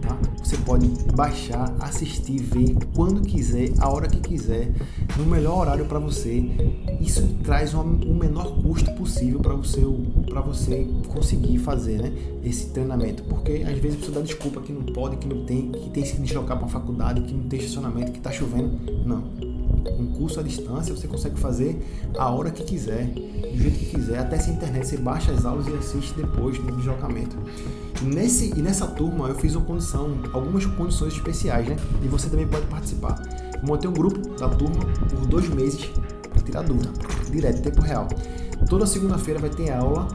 Tá? 0.00 0.18
Você 0.42 0.56
pode 0.56 0.88
baixar, 1.14 1.72
assistir, 1.78 2.40
ver 2.42 2.76
quando 2.96 3.22
quiser, 3.22 3.70
a 3.78 3.88
hora 3.88 4.08
que 4.08 4.18
quiser, 4.18 4.72
no 5.16 5.24
melhor 5.24 5.60
horário 5.60 5.84
para 5.84 6.00
você. 6.00 6.44
Isso 7.00 7.22
traz 7.44 7.74
uma, 7.74 7.84
o 7.84 8.12
menor 8.12 8.60
custo 8.60 8.90
possível 8.94 9.38
para 9.38 9.54
você, 9.54 9.82
você 10.44 10.88
conseguir 11.06 11.58
fazer 11.58 12.02
né, 12.02 12.12
esse 12.42 12.66
treinamento. 12.70 13.22
Porque 13.22 13.62
às 13.64 13.78
vezes 13.78 14.04
você 14.04 14.10
dá 14.10 14.20
desculpa 14.20 14.60
que 14.60 14.72
não 14.72 14.82
pode, 14.82 15.16
que 15.16 15.28
não 15.28 15.44
tem, 15.44 15.70
que 15.70 15.90
tem 15.90 16.02
que 16.02 16.20
deslocar 16.20 16.56
para 16.56 16.66
uma 16.66 16.72
faculdade, 16.72 17.20
que 17.20 17.32
não 17.32 17.44
tem 17.44 17.60
estacionamento, 17.60 18.10
que 18.10 18.18
está 18.18 18.32
chovendo. 18.32 18.80
Não 19.06 19.41
um 19.98 20.06
curso 20.06 20.40
à 20.40 20.42
distância, 20.42 20.94
você 20.94 21.08
consegue 21.08 21.38
fazer 21.38 21.80
a 22.16 22.30
hora 22.30 22.50
que 22.50 22.64
quiser, 22.64 23.06
do 23.06 23.58
jeito 23.58 23.78
que 23.78 23.86
quiser, 23.86 24.18
até 24.18 24.38
sem 24.38 24.54
internet, 24.54 24.86
você 24.86 24.96
baixa 24.96 25.32
as 25.32 25.44
aulas 25.44 25.66
e 25.66 25.72
assiste 25.74 26.14
depois 26.14 26.58
no 26.58 26.76
deslocamento. 26.76 27.36
Nesse, 28.02 28.52
e 28.56 28.62
nessa 28.62 28.86
turma 28.86 29.28
eu 29.28 29.34
fiz 29.34 29.54
uma 29.54 29.64
condição, 29.64 30.18
algumas 30.32 30.66
condições 30.66 31.14
especiais, 31.14 31.68
né? 31.68 31.76
E 32.02 32.08
você 32.08 32.28
também 32.28 32.46
pode 32.46 32.66
participar. 32.66 33.22
Eu 33.54 33.66
montei 33.66 33.88
um 33.88 33.92
grupo 33.92 34.18
da 34.36 34.48
turma 34.48 34.84
por 35.08 35.26
dois 35.26 35.48
meses 35.48 35.90
para 36.28 36.42
tirar 36.42 36.62
dúvida, 36.62 36.90
direto, 37.30 37.58
em 37.58 37.62
tempo 37.62 37.80
real. 37.80 38.08
Toda 38.68 38.86
segunda-feira 38.86 39.38
vai 39.38 39.50
ter 39.50 39.70
aula 39.70 40.08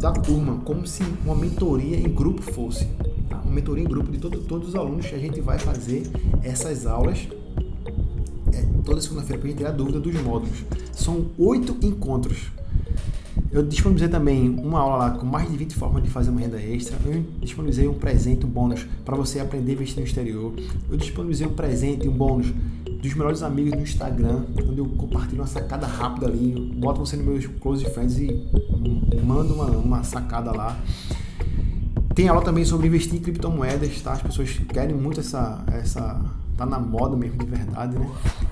da 0.00 0.12
turma, 0.12 0.60
como 0.64 0.86
se 0.86 1.02
uma 1.24 1.34
mentoria 1.34 1.98
em 1.98 2.12
grupo 2.12 2.40
fosse. 2.40 2.86
Tá? 3.28 3.38
Uma 3.44 3.52
mentoria 3.52 3.84
em 3.84 3.88
grupo 3.88 4.10
de 4.10 4.18
todo, 4.18 4.38
todos 4.40 4.68
os 4.68 4.74
alunos. 4.74 5.06
A 5.12 5.18
gente 5.18 5.40
vai 5.40 5.58
fazer 5.58 6.10
essas 6.42 6.86
aulas 6.86 7.28
é, 8.52 8.64
toda 8.84 9.00
segunda-feira 9.00 9.38
para 9.38 9.48
gente 9.48 9.58
tirar 9.58 9.72
dúvida 9.72 10.00
dos 10.00 10.14
módulos. 10.22 10.64
São 10.92 11.26
oito 11.38 11.76
encontros 11.84 12.50
eu 13.56 13.62
disponibilizei 13.62 14.08
também 14.08 14.50
uma 14.50 14.80
aula 14.80 14.96
lá 14.96 15.10
com 15.12 15.24
mais 15.24 15.50
de 15.50 15.56
20 15.56 15.74
formas 15.76 16.02
de 16.02 16.10
fazer 16.10 16.30
uma 16.30 16.40
renda 16.40 16.60
extra. 16.60 16.96
Eu 17.04 17.24
disponibilizei 17.40 17.88
um 17.88 17.94
presente, 17.94 18.44
um 18.44 18.48
bônus 18.48 18.86
para 19.04 19.16
você 19.16 19.40
aprender 19.40 19.72
a 19.72 19.74
investir 19.76 19.98
no 19.98 20.04
exterior. 20.04 20.52
Eu 20.90 20.96
disponibilizei 20.96 21.46
um 21.46 21.54
presente, 21.54 22.08
um 22.08 22.12
bônus 22.12 22.52
dos 23.00 23.14
melhores 23.14 23.42
amigos 23.42 23.72
no 23.72 23.80
Instagram, 23.80 24.44
onde 24.62 24.78
eu 24.78 24.86
compartilho 24.86 25.40
uma 25.40 25.46
sacada 25.46 25.86
rápida 25.86 26.26
ali, 26.26 26.74
boto 26.76 27.00
você 27.00 27.16
no 27.16 27.24
meus 27.24 27.46
close 27.46 27.84
friends 27.86 28.18
e 28.18 28.30
mando 29.24 29.54
uma, 29.54 29.66
uma 29.66 30.02
sacada 30.02 30.52
lá. 30.52 30.78
Tem 32.14 32.28
aula 32.28 32.42
também 32.42 32.64
sobre 32.64 32.88
investir 32.88 33.14
em 33.14 33.20
criptomoedas, 33.20 34.00
tá? 34.02 34.12
As 34.12 34.22
pessoas 34.22 34.50
querem 34.68 34.94
muito 34.94 35.20
essa, 35.20 35.64
essa 35.68 36.20
tá 36.56 36.64
na 36.64 36.78
moda 36.78 37.16
mesmo 37.16 37.38
de 37.38 37.46
verdade, 37.46 37.98
né? 37.98 38.10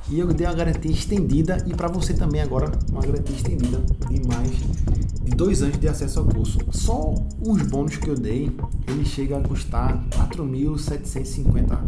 E 0.08 0.18
eu 0.18 0.26
dei 0.32 0.46
uma 0.46 0.54
garantia 0.54 0.90
estendida 0.90 1.64
e 1.66 1.74
para 1.74 1.88
você 1.88 2.12
também 2.12 2.40
agora 2.40 2.70
uma 2.90 3.00
garantia 3.00 3.34
estendida 3.34 3.82
de 4.08 4.26
mais 4.26 4.50
de 4.50 5.30
dois 5.30 5.62
anos 5.62 5.78
de 5.78 5.88
acesso 5.88 6.20
ao 6.20 6.26
curso. 6.26 6.58
Só 6.70 7.14
os 7.40 7.62
bônus 7.62 7.96
que 7.96 8.08
eu 8.08 8.14
dei, 8.14 8.54
ele 8.86 9.04
chega 9.04 9.38
a 9.38 9.40
custar 9.40 10.04
4.750, 10.10 11.78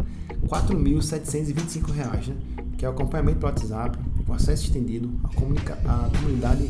4.725 0.49 1.91
reais, 1.93 2.29
né? 2.29 2.37
Que 2.79 2.85
é 2.85 2.89
o 2.89 2.93
acompanhamento 2.93 3.39
pelo 3.39 3.53
WhatsApp, 3.53 3.99
o 4.29 4.33
acesso 4.33 4.65
estendido, 4.65 5.11
a, 5.25 5.29
comunica 5.29 5.79
a 5.85 6.11
comunidade 6.17 6.69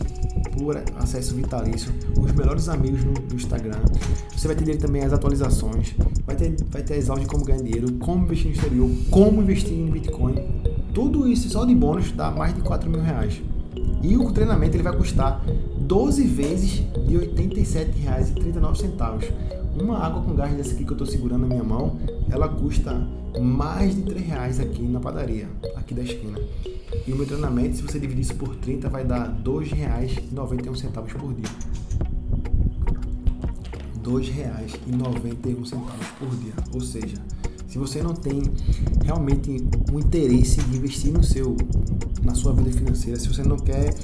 por 0.57 0.77
acesso 0.99 1.35
vitalício, 1.35 1.93
os 2.19 2.33
melhores 2.33 2.69
amigos 2.69 3.03
no, 3.05 3.13
no 3.13 3.35
Instagram. 3.35 3.79
Você 4.37 4.47
vai 4.47 4.57
ter 4.57 4.77
também 4.77 5.03
as 5.03 5.13
atualizações, 5.13 5.95
vai 6.27 6.37
ter, 6.37 6.57
vai 6.71 6.83
ter 6.83 6.95
as 6.95 7.09
aulas 7.09 7.25
de 7.25 7.31
como 7.31 7.45
ganhar 7.45 7.63
dinheiro, 7.63 7.93
como 7.95 8.25
investir 8.25 8.49
no 8.49 8.53
exterior, 8.57 8.91
como 9.11 9.43
investir 9.43 9.73
em 9.73 9.91
Bitcoin. 9.91 10.35
Tudo 10.93 11.29
isso 11.29 11.49
só 11.49 11.65
de 11.65 11.75
bônus 11.75 12.13
dá 12.13 12.31
mais 12.31 12.55
de 12.55 12.61
4 12.61 12.89
mil 12.91 13.01
reais. 13.01 13.41
E 14.03 14.17
o 14.17 14.31
treinamento 14.33 14.77
ele 14.77 14.83
vai 14.83 14.97
custar 14.97 15.43
12 15.87 16.23
vezes 16.25 16.83
de 17.07 17.17
R$ 17.17 17.29
87,39. 17.29 19.31
Uma 19.81 19.99
água 19.99 20.21
com 20.23 20.35
gás 20.35 20.53
dessa 20.57 20.75
aqui 20.75 20.85
que 20.85 20.91
eu 20.91 20.95
estou 20.95 21.07
segurando 21.07 21.43
na 21.43 21.47
minha 21.47 21.63
mão, 21.63 21.97
ela 22.29 22.49
custa 22.49 23.07
mais 23.41 23.95
de 23.95 24.03
3 24.03 24.27
reais 24.27 24.59
aqui 24.59 24.83
na 24.83 24.99
padaria, 24.99 25.49
aqui 25.77 25.95
da 25.95 26.03
esquina. 26.03 26.41
E 27.07 27.13
o 27.13 27.17
meu 27.17 27.25
treinamento, 27.25 27.77
se 27.77 27.83
você 27.83 28.01
dividir 28.01 28.23
isso 28.23 28.35
por 28.35 28.57
30, 28.57 28.89
vai 28.89 29.05
dar 29.05 29.29
R$ 29.29 29.35
2,91 29.45 31.15
por 31.15 31.33
dia. 31.35 31.49
R$ 33.95 34.01
2,91 34.03 35.65
por 36.19 36.35
dia. 36.37 36.53
Ou 36.73 36.81
seja, 36.81 37.17
se 37.69 37.79
você 37.79 38.03
não 38.03 38.15
tem 38.15 38.43
realmente 39.05 39.65
um 39.93 40.01
interesse 40.01 40.61
de 40.63 40.79
investir 40.79 41.13
no 41.13 41.23
seu, 41.23 41.55
na 42.23 42.35
sua 42.35 42.55
vida 42.55 42.73
financeira, 42.73 43.21
se 43.21 43.29
você 43.29 43.43
não 43.43 43.57
quer, 43.57 43.95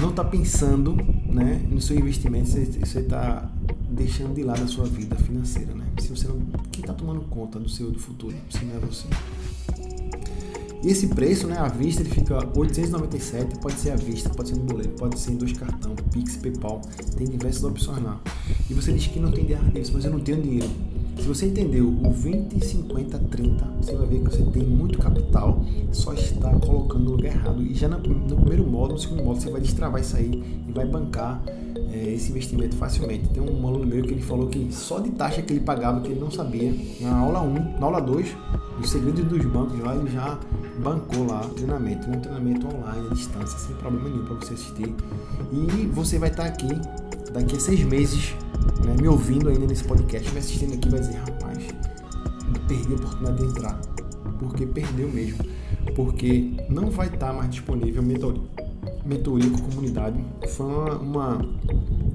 não 0.00 0.10
está 0.10 0.24
pensando 0.24 0.96
né, 1.26 1.60
no 1.70 1.80
seu 1.80 1.98
investimento, 1.98 2.48
você 2.48 3.00
está 3.00 3.50
deixando 3.90 4.34
de 4.34 4.42
lado 4.42 4.62
a 4.62 4.66
sua 4.66 4.84
vida 4.84 5.16
financeira, 5.16 5.74
né? 5.74 5.86
Se 5.98 6.08
você 6.08 6.28
não, 6.28 6.40
quem 6.70 6.82
está 6.82 6.92
tomando 6.92 7.20
conta 7.22 7.58
do 7.58 7.68
seu 7.68 7.90
do 7.90 7.98
futuro, 7.98 8.34
se 8.50 8.64
não 8.64 8.76
é 8.76 8.78
você. 8.78 9.06
E 10.82 10.88
esse 10.88 11.08
preço, 11.08 11.48
né, 11.48 11.58
à 11.58 11.66
vista, 11.66 12.02
ele 12.02 12.10
fica 12.10 12.36
897, 12.36 13.58
pode 13.58 13.74
ser 13.80 13.90
à 13.90 13.96
vista, 13.96 14.30
pode 14.30 14.50
ser 14.50 14.56
no 14.56 14.64
boleto, 14.64 14.90
pode 14.90 15.18
ser 15.18 15.32
em 15.32 15.36
dois 15.36 15.52
cartões, 15.52 15.98
Pix, 16.12 16.36
PayPal, 16.36 16.80
tem 17.16 17.26
diversas 17.26 17.64
opções 17.64 18.00
lá. 18.02 18.20
E 18.70 18.74
você 18.74 18.92
diz 18.92 19.08
que 19.08 19.18
não 19.18 19.32
tem 19.32 19.44
dinheiro, 19.44 19.64
mas 19.92 20.04
eu 20.04 20.10
não 20.12 20.20
tenho 20.20 20.40
dinheiro. 20.40 20.70
Se 21.16 21.26
você 21.26 21.46
entendeu 21.46 21.88
o 21.88 22.12
20, 22.12 22.64
50, 22.64 23.18
30, 23.18 23.64
você 23.80 23.96
vai 23.96 24.06
ver 24.06 24.20
que 24.20 24.30
você 24.30 24.42
tem 24.44 24.62
muito 24.62 24.98
capital, 24.98 25.64
só 25.90 26.14
no 27.08 27.16
lugar 27.16 27.32
errado. 27.32 27.62
E 27.62 27.74
já 27.74 27.88
no, 27.88 27.98
no 27.98 28.36
primeiro 28.36 28.66
módulo, 28.66 28.94
no 28.94 28.98
segundo 28.98 29.24
módulo, 29.24 29.40
você 29.40 29.50
vai 29.50 29.60
destravar 29.60 30.00
isso 30.00 30.16
aí 30.16 30.64
e 30.68 30.72
vai 30.72 30.86
bancar 30.86 31.42
é, 31.92 32.14
esse 32.14 32.30
investimento 32.30 32.76
facilmente. 32.76 33.28
Tem 33.30 33.42
um 33.42 33.66
aluno 33.66 33.86
meu 33.86 34.02
que 34.02 34.12
ele 34.12 34.22
falou 34.22 34.48
que 34.48 34.72
só 34.72 35.00
de 35.00 35.10
taxa 35.10 35.42
que 35.42 35.52
ele 35.52 35.60
pagava, 35.60 36.00
que 36.00 36.10
ele 36.10 36.20
não 36.20 36.30
sabia, 36.30 36.74
na 37.00 37.16
aula 37.16 37.40
1, 37.40 37.78
na 37.78 37.86
aula 37.86 38.00
2, 38.00 38.36
os 38.80 38.90
segredos 38.90 39.24
dos 39.24 39.44
bancos 39.46 39.78
lá, 39.80 39.96
ele 39.96 40.10
já 40.10 40.38
bancou 40.82 41.26
lá 41.26 41.44
o 41.44 41.48
treinamento, 41.50 42.08
um 42.08 42.20
treinamento 42.20 42.66
online, 42.66 43.08
à 43.10 43.14
distância, 43.14 43.58
sem 43.58 43.74
problema 43.76 44.08
nenhum 44.08 44.24
para 44.24 44.34
você 44.36 44.54
assistir. 44.54 44.94
E 45.52 45.86
você 45.86 46.18
vai 46.18 46.30
estar 46.30 46.44
aqui 46.44 46.68
daqui 47.32 47.56
a 47.56 47.60
seis 47.60 47.82
meses, 47.82 48.34
né, 48.84 48.94
me 49.00 49.08
ouvindo 49.08 49.48
ainda 49.48 49.66
nesse 49.66 49.84
podcast, 49.84 50.30
me 50.32 50.38
assistindo 50.38 50.74
aqui, 50.74 50.88
vai 50.88 51.00
dizer, 51.00 51.16
rapaz, 51.16 51.66
perdi 52.66 52.92
a 52.92 52.96
oportunidade 52.96 53.38
de 53.38 53.44
entrar. 53.44 53.80
Porque 54.38 54.66
perdeu 54.66 55.08
mesmo. 55.08 55.44
Porque 55.94 56.52
não 56.68 56.90
vai 56.90 57.08
estar 57.08 57.32
mais 57.32 57.50
disponível 57.50 58.02
mentoria 58.02 59.50
com 59.50 59.58
comunidade. 59.58 60.22
Foi 60.48 60.66
uma, 60.66 60.94
uma, 60.94 61.48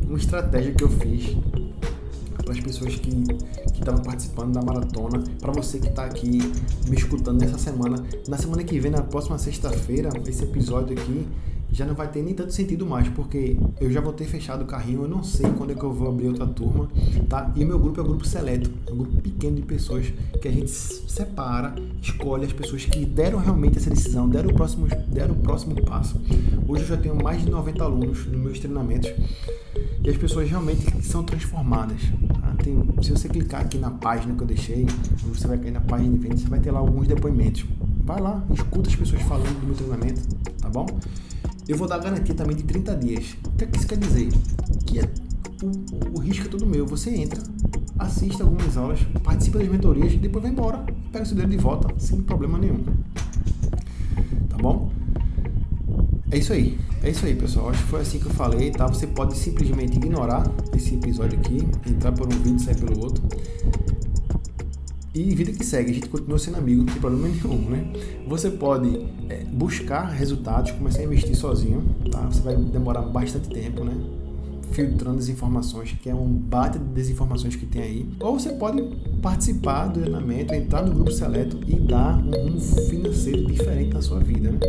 uma 0.07 0.17
estratégia 0.17 0.73
que 0.73 0.83
eu 0.83 0.89
fiz 0.89 1.35
para 2.43 2.53
as 2.53 2.59
pessoas 2.59 2.95
que 2.95 3.23
estavam 3.73 4.01
participando 4.03 4.53
da 4.53 4.61
maratona, 4.61 5.23
para 5.39 5.51
você 5.51 5.79
que 5.79 5.87
está 5.87 6.05
aqui 6.05 6.39
me 6.87 6.95
escutando 6.95 7.39
nessa 7.39 7.57
semana. 7.57 8.03
Na 8.27 8.37
semana 8.37 8.63
que 8.63 8.79
vem, 8.79 8.91
na 8.91 9.01
próxima 9.01 9.37
sexta-feira, 9.37 10.09
esse 10.27 10.43
episódio 10.43 10.97
aqui 10.97 11.25
já 11.73 11.85
não 11.85 11.95
vai 11.95 12.07
ter 12.07 12.21
nem 12.21 12.35
tanto 12.35 12.53
sentido 12.53 12.85
mais, 12.85 13.09
porque 13.09 13.57
eu 13.81 13.91
já 13.91 13.99
vou 13.99 14.13
ter 14.13 14.25
fechado 14.25 14.63
o 14.63 14.65
carrinho, 14.65 15.01
eu 15.01 15.07
não 15.07 15.23
sei 15.23 15.49
quando 15.57 15.71
é 15.71 15.75
que 15.75 15.83
eu 15.83 15.91
vou 15.91 16.07
abrir 16.07 16.27
outra 16.27 16.45
turma, 16.45 16.87
tá? 17.27 17.51
E 17.55 17.63
o 17.63 17.67
meu 17.67 17.79
grupo 17.79 17.99
é 17.99 18.03
um 18.03 18.07
grupo 18.07 18.25
seleto, 18.25 18.69
é 18.87 18.93
um 18.93 18.97
grupo 18.97 19.21
pequeno 19.21 19.55
de 19.55 19.63
pessoas 19.63 20.13
que 20.39 20.47
a 20.47 20.51
gente 20.51 20.69
separa, 20.69 21.73
escolhe 21.99 22.45
as 22.45 22.53
pessoas 22.53 22.85
que 22.85 23.03
deram 23.05 23.39
realmente 23.39 23.79
essa 23.79 23.89
decisão, 23.89 24.29
deram 24.29 24.51
o 24.51 24.53
próximo, 24.53 24.87
deram 25.07 25.33
o 25.33 25.37
próximo 25.39 25.75
passo. 25.83 26.21
Hoje 26.67 26.83
eu 26.83 26.87
já 26.89 26.97
tenho 26.97 27.15
mais 27.15 27.43
de 27.43 27.49
90 27.49 27.83
alunos 27.83 28.25
nos 28.27 28.39
meus 28.39 28.59
treinamentos 28.59 29.11
e 30.03 30.09
as 30.09 30.17
pessoas 30.17 30.47
realmente 30.47 31.03
são 31.03 31.23
transformadas. 31.23 32.01
Tá? 32.39 32.55
Tem, 32.63 32.77
se 33.01 33.09
você 33.09 33.27
clicar 33.27 33.61
aqui 33.61 33.79
na 33.79 33.89
página 33.89 34.35
que 34.35 34.43
eu 34.43 34.47
deixei, 34.47 34.85
você 35.23 35.47
vai 35.47 35.57
cair 35.57 35.71
na 35.71 35.81
página 35.81 36.11
de 36.11 36.17
vendas, 36.19 36.41
você 36.41 36.49
vai 36.49 36.59
ter 36.59 36.69
lá 36.69 36.79
alguns 36.79 37.07
depoimentos. 37.07 37.65
Vai 38.05 38.21
lá, 38.21 38.43
escuta 38.53 38.89
as 38.89 38.95
pessoas 38.95 39.21
falando 39.23 39.59
do 39.59 39.65
meu 39.65 39.75
treinamento, 39.75 40.21
tá 40.61 40.69
bom? 40.69 40.85
Eu 41.67 41.77
vou 41.77 41.87
dar 41.87 41.97
garantia 41.99 42.35
também 42.35 42.55
de 42.55 42.63
30 42.63 42.95
dias. 42.97 43.35
O 43.45 43.51
que, 43.51 43.63
é 43.63 43.67
que 43.67 43.77
isso 43.77 43.87
quer 43.87 43.97
dizer? 43.97 44.29
Que 44.85 44.99
é, 44.99 45.09
o, 45.63 46.17
o, 46.17 46.19
risco 46.19 46.45
é 46.45 46.49
todo 46.49 46.65
meu. 46.65 46.85
Você 46.85 47.09
entra, 47.15 47.41
assiste 47.97 48.41
algumas 48.41 48.75
aulas, 48.75 48.99
participa 49.23 49.59
das 49.59 49.67
mentorias 49.67 50.13
e 50.13 50.17
depois 50.17 50.43
vai 50.43 50.51
embora 50.51 50.83
pega 51.13 51.23
o 51.23 51.27
seu 51.27 51.35
dinheiro 51.35 51.51
de 51.51 51.57
volta 51.57 51.87
sem 51.97 52.21
problema 52.21 52.57
nenhum. 52.57 52.83
Tá 54.49 54.57
bom? 54.57 54.91
É 56.31 56.37
isso 56.39 56.51
aí. 56.51 56.77
É 57.03 57.09
isso 57.11 57.25
aí, 57.25 57.35
pessoal. 57.35 57.69
Acho 57.69 57.83
que 57.83 57.89
foi 57.89 58.01
assim 58.01 58.17
que 58.17 58.25
eu 58.25 58.31
falei, 58.31 58.71
tá? 58.71 58.87
Você 58.87 59.05
pode 59.05 59.37
simplesmente 59.37 59.97
ignorar 59.97 60.43
esse 60.75 60.95
episódio 60.95 61.37
aqui, 61.37 61.57
entrar 61.87 62.11
por 62.11 62.25
um 62.27 62.31
vídeo 62.31 62.55
e 62.55 62.59
sair 62.59 62.75
pelo 62.75 62.99
outro. 63.03 63.23
E 65.15 65.35
vida 65.35 65.51
que 65.51 65.63
segue, 65.63 65.91
a 65.91 65.93
gente 65.93 66.09
continua 66.09 66.39
sendo 66.39 66.57
amigo, 66.57 66.79
não 66.79 66.87
tem 66.87 66.99
problema 66.99 67.27
nenhum, 67.27 67.69
né? 67.69 67.93
Você 68.27 68.49
pode 68.49 68.99
é, 69.29 69.43
buscar 69.43 70.05
resultados, 70.05 70.71
começar 70.71 71.01
a 71.01 71.03
investir 71.03 71.35
sozinho, 71.35 71.83
tá? 72.09 72.19
Você 72.21 72.41
vai 72.41 72.55
demorar 72.55 73.03
bastante 73.03 73.47
tempo, 73.47 73.83
né? 73.83 73.95
Filtrando 74.71 75.19
as 75.19 75.29
informações, 75.29 75.95
que 76.01 76.09
é 76.09 76.15
um 76.15 76.27
bate 76.27 76.79
de 76.79 76.85
desinformações 76.85 77.55
que 77.55 77.63
tem 77.63 77.83
aí. 77.83 78.09
Ou 78.19 78.39
você 78.39 78.53
pode 78.53 78.81
participar 79.21 79.85
do 79.85 79.99
treinamento, 79.99 80.51
entrar 80.55 80.81
no 80.81 80.91
grupo 80.91 81.11
seleto 81.11 81.59
e 81.67 81.79
dar 81.79 82.17
um 82.17 82.31
rumo 82.31 82.59
financeiro 82.59 83.45
diferente 83.45 83.93
na 83.93 84.01
sua 84.01 84.19
vida, 84.19 84.49
né? 84.49 84.59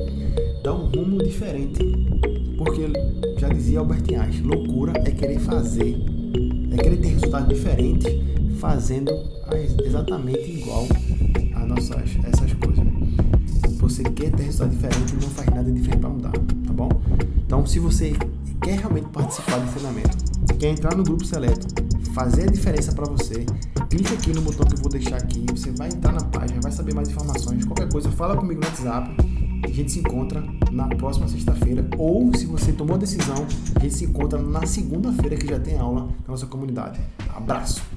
Dar 0.63 0.75
um 0.75 0.91
rumo 0.91 1.25
diferente. 1.25 1.83
Porque 2.59 2.93
já 3.39 3.49
dizia 3.49 3.79
Albert 3.79 4.05
Einstein, 4.11 4.43
loucura 4.43 4.93
é 5.07 5.11
querer 5.11 5.39
fazer, 5.39 5.97
é 6.71 6.77
querer 6.77 6.99
ter 6.99 7.09
resultados 7.09 7.49
diferentes 7.49 8.34
fazendo 8.65 9.13
exatamente 9.85 10.51
igual 10.51 10.87
a 11.55 11.67
nossas 11.67 12.17
essas 12.25 12.51
coisas. 12.55 12.83
Você 13.79 14.03
quer 14.05 14.33
ter 14.33 14.45
resultado 14.45 14.71
diferente 14.71 15.15
não 15.17 15.29
faz 15.29 15.49
nada 15.51 15.71
diferente 15.71 16.01
para 16.01 16.09
mudar, 16.09 16.33
tá 16.33 16.73
bom? 16.73 16.89
Então, 17.45 17.67
se 17.67 17.79
você 17.79 18.15
quer 18.63 18.79
realmente 18.79 19.09
participar 19.11 19.59
do 19.59 19.71
treinamento, 19.71 20.17
quer 20.59 20.71
entrar 20.71 20.97
no 20.97 21.03
grupo 21.03 21.27
seleto, 21.27 21.67
fazer 22.15 22.45
a 22.45 22.47
diferença 22.47 22.91
para 22.93 23.05
você, 23.05 23.45
clique 23.91 24.15
aqui 24.15 24.33
no 24.33 24.41
botão 24.41 24.67
que 24.67 24.77
eu 24.77 24.81
vou 24.81 24.91
deixar 24.91 25.17
aqui, 25.17 25.45
você 25.51 25.71
vai 25.73 25.89
entrar 25.89 26.13
na 26.13 26.25
página, 26.25 26.59
vai 26.63 26.73
saber 26.73 26.95
mais 26.95 27.11
informações, 27.11 27.67
qualquer 27.67 27.91
coisa, 27.91 28.11
fala 28.13 28.35
comigo 28.35 28.63
no 28.63 28.67
WhatsApp. 28.67 29.15
A 29.63 29.69
gente 29.69 29.93
se 29.93 29.99
encontra 29.99 30.43
na 30.73 30.89
próxima 30.89 31.29
sexta-feira, 31.29 31.87
ou 31.99 32.35
se 32.35 32.47
você 32.47 32.73
tomou 32.73 32.97
a 32.97 32.99
decisão, 32.99 33.47
a 33.75 33.81
gente 33.81 33.95
se 33.95 34.05
encontra 34.07 34.41
na 34.41 34.65
segunda-feira 34.65 35.37
que 35.37 35.47
já 35.47 35.61
tem 35.61 35.79
aula 35.79 36.09
na 36.27 36.29
nossa 36.29 36.47
comunidade. 36.47 36.99
Abraço! 37.37 37.94